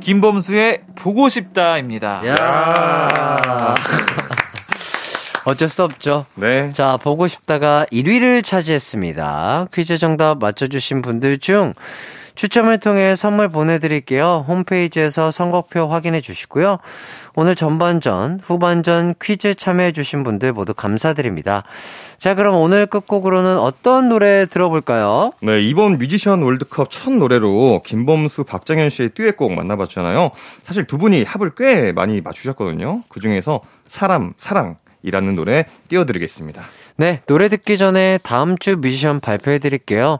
[0.01, 2.21] 김범수의 보고 싶다입니다.
[2.27, 3.75] 야
[5.45, 6.25] 어쩔 수 없죠.
[6.35, 6.69] 네.
[6.71, 9.67] 자, 보고 싶다가 1위를 차지했습니다.
[9.73, 11.73] 퀴즈 정답 맞춰주신 분들 중
[12.35, 14.45] 추첨을 통해 선물 보내드릴게요.
[14.47, 16.77] 홈페이지에서 선곡표 확인해 주시고요.
[17.35, 21.63] 오늘 전반전, 후반전 퀴즈 참여해 주신 분들 모두 감사드립니다.
[22.17, 25.31] 자, 그럼 오늘 끝곡으로는 어떤 노래 들어볼까요?
[25.41, 30.31] 네, 이번 뮤지션 월드컵 첫 노래로 김범수, 박정현 씨의 듀엣곡 만나봤잖아요.
[30.63, 33.03] 사실 두 분이 합을 꽤 많이 맞추셨거든요.
[33.09, 36.63] 그 중에서 사람, 사랑이라는 노래 띄워드리겠습니다.
[37.01, 40.19] 네, 노래 듣기 전에 다음 주 뮤지션 발표해 드릴게요.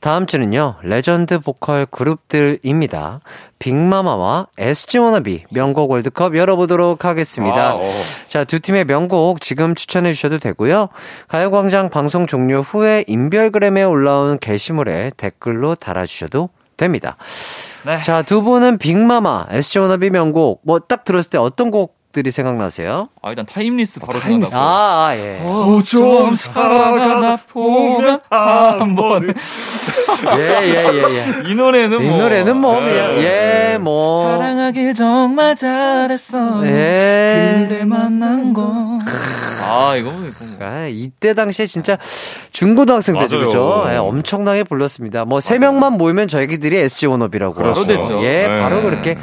[0.00, 3.20] 다음 주는요, 레전드 보컬 그룹들입니다.
[3.60, 7.68] 빅마마와 SG 워너비 명곡 월드컵 열어보도록 하겠습니다.
[7.68, 7.82] 아, 어.
[8.26, 10.88] 자, 두 팀의 명곡 지금 추천해 주셔도 되고요.
[11.28, 17.16] 가요광장 방송 종료 후에 인별그램에 올라온 게시물에 댓글로 달아주셔도 됩니다.
[17.84, 17.98] 네.
[18.02, 23.10] 자, 두 분은 빅마마, SG 워너비 명곡, 뭐 딱 들었을 때 어떤 곡 들이 생각나세요?
[23.20, 24.50] 아, 일단 Timeless 바로 Timeless.
[24.50, 24.56] 생각나고.
[24.56, 25.38] 아, 아, 예.
[25.42, 29.34] 어, 좀 살아가다 보면 한번
[30.38, 31.26] 예, 예, 예, 예.
[31.46, 32.90] 이 노래는 이뭐 노래는 뭐, 네.
[32.90, 34.30] 그냥, 예, 뭐.
[34.30, 36.66] 사랑하길 정말 잘했어.
[36.66, 37.66] 예.
[37.68, 38.98] 그댈 만난 거.
[39.60, 40.66] 아, 이거 뭐 이거 뭐.
[40.66, 41.98] 아, 이때 당시에 진짜
[42.52, 43.40] 중고등학생 때죠.
[43.40, 43.84] 그죠?
[43.90, 45.26] 예, 엄청나게 불렀습니다.
[45.26, 47.52] 뭐, 세 명만 모이면 저희들이 SG 원업이라고.
[47.54, 47.84] 그렇죠.
[47.84, 48.22] 바로 됐죠.
[48.22, 48.60] 예, 네.
[48.62, 49.18] 바로 그렇게,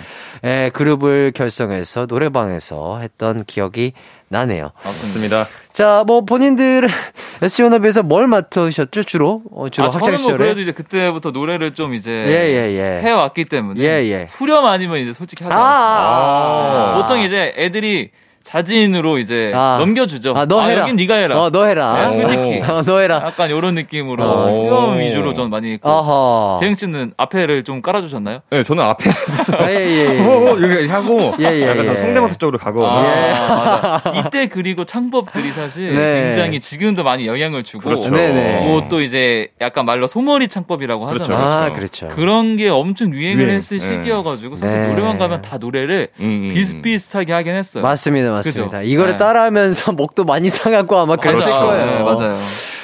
[0.46, 3.94] 예, 그룹을 결성해서 노래방에서 했던 기억이
[4.28, 4.72] 나네요.
[4.84, 5.48] 맞습니다.
[5.72, 6.90] 자, 뭐, 본인들은
[7.42, 9.42] SG 원업에서 뭘 맡으셨죠, 주로?
[9.52, 10.38] 어, 주로 아, 학창 저는 뭐 시절에?
[10.38, 13.02] 그래도 이제 그때부터 노래를 좀 이제 예, 예, 예.
[13.02, 14.28] 해왔기 때문에 예, 예.
[14.30, 16.82] 후렴 아니면 이제 솔직히 하지 아, 않았어요.
[16.82, 17.02] 아, 아.
[17.02, 18.12] 보통 이제 애들이
[18.44, 19.78] 자진으로 이제 아.
[19.80, 20.34] 넘겨주죠.
[20.36, 20.82] 아, 너 해라.
[20.82, 21.42] 여긴 네가 해라.
[21.42, 22.10] 어, 너 해라.
[22.10, 22.62] 네, 솔직히.
[22.70, 23.22] 어, 너 해라.
[23.26, 24.50] 약간 이런 느낌으로 어.
[24.50, 25.90] 후렴 위주로 전 많이 했고.
[25.90, 26.58] 어허.
[26.60, 28.40] 재영 씨는 앞에를 좀 깔아주셨나요?
[28.50, 30.26] 네, 저는 앞에 아, 예, 예, 예.
[30.26, 31.96] 어, 이렇게 하고 예, 예, 약간 저 예.
[31.96, 33.32] 성대모사 쪽으로 가고 아, 예.
[33.32, 34.14] 맞아.
[34.26, 36.24] 이때 그리고 창법들이 사실 네.
[36.28, 38.12] 굉장히 지금도 많이 영향을 주고 그렇죠.
[38.12, 38.68] 네네.
[38.68, 41.48] 뭐또 이제 약간 말로 소머리 창법이라고 그렇죠, 하잖아요.
[41.48, 42.08] 아, 그렇죠.
[42.08, 42.08] 그렇죠.
[42.16, 43.56] 그런 게 엄청 유행을 유행.
[43.56, 43.86] 했을 네.
[43.88, 44.88] 시기여가지고 사실 네.
[44.90, 46.54] 노래방 가면 다 노래를 음, 음, 음.
[46.54, 47.84] 비슷비슷하게 하긴 했어요.
[47.84, 48.80] 맞습니다, 맞습니다.
[48.80, 48.90] 그죠?
[48.92, 49.18] 이거를 네.
[49.18, 51.60] 따라하면서 목도 많이 상하고 아마 그랬을 맞아.
[51.62, 51.86] 거예요.
[51.86, 52.40] 네, 맞아요.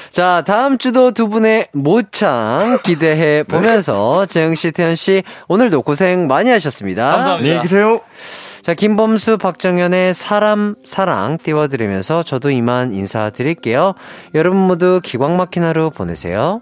[0.10, 6.50] 자, 다음 주도 두 분의 모창 기대해 보면서 재영 씨, 태현 씨 오늘도 고생 많이
[6.50, 7.12] 하셨습니다.
[7.12, 7.50] 감사합니다.
[7.50, 8.02] 안녕히 계세요.
[8.62, 13.93] 자, 김범수, 박정현의 사람, 사랑 띄워드리면서 저도 이만 인사드릴게요.
[14.36, 16.62] 여러분 모두 기광 막힌 하루 보내세요.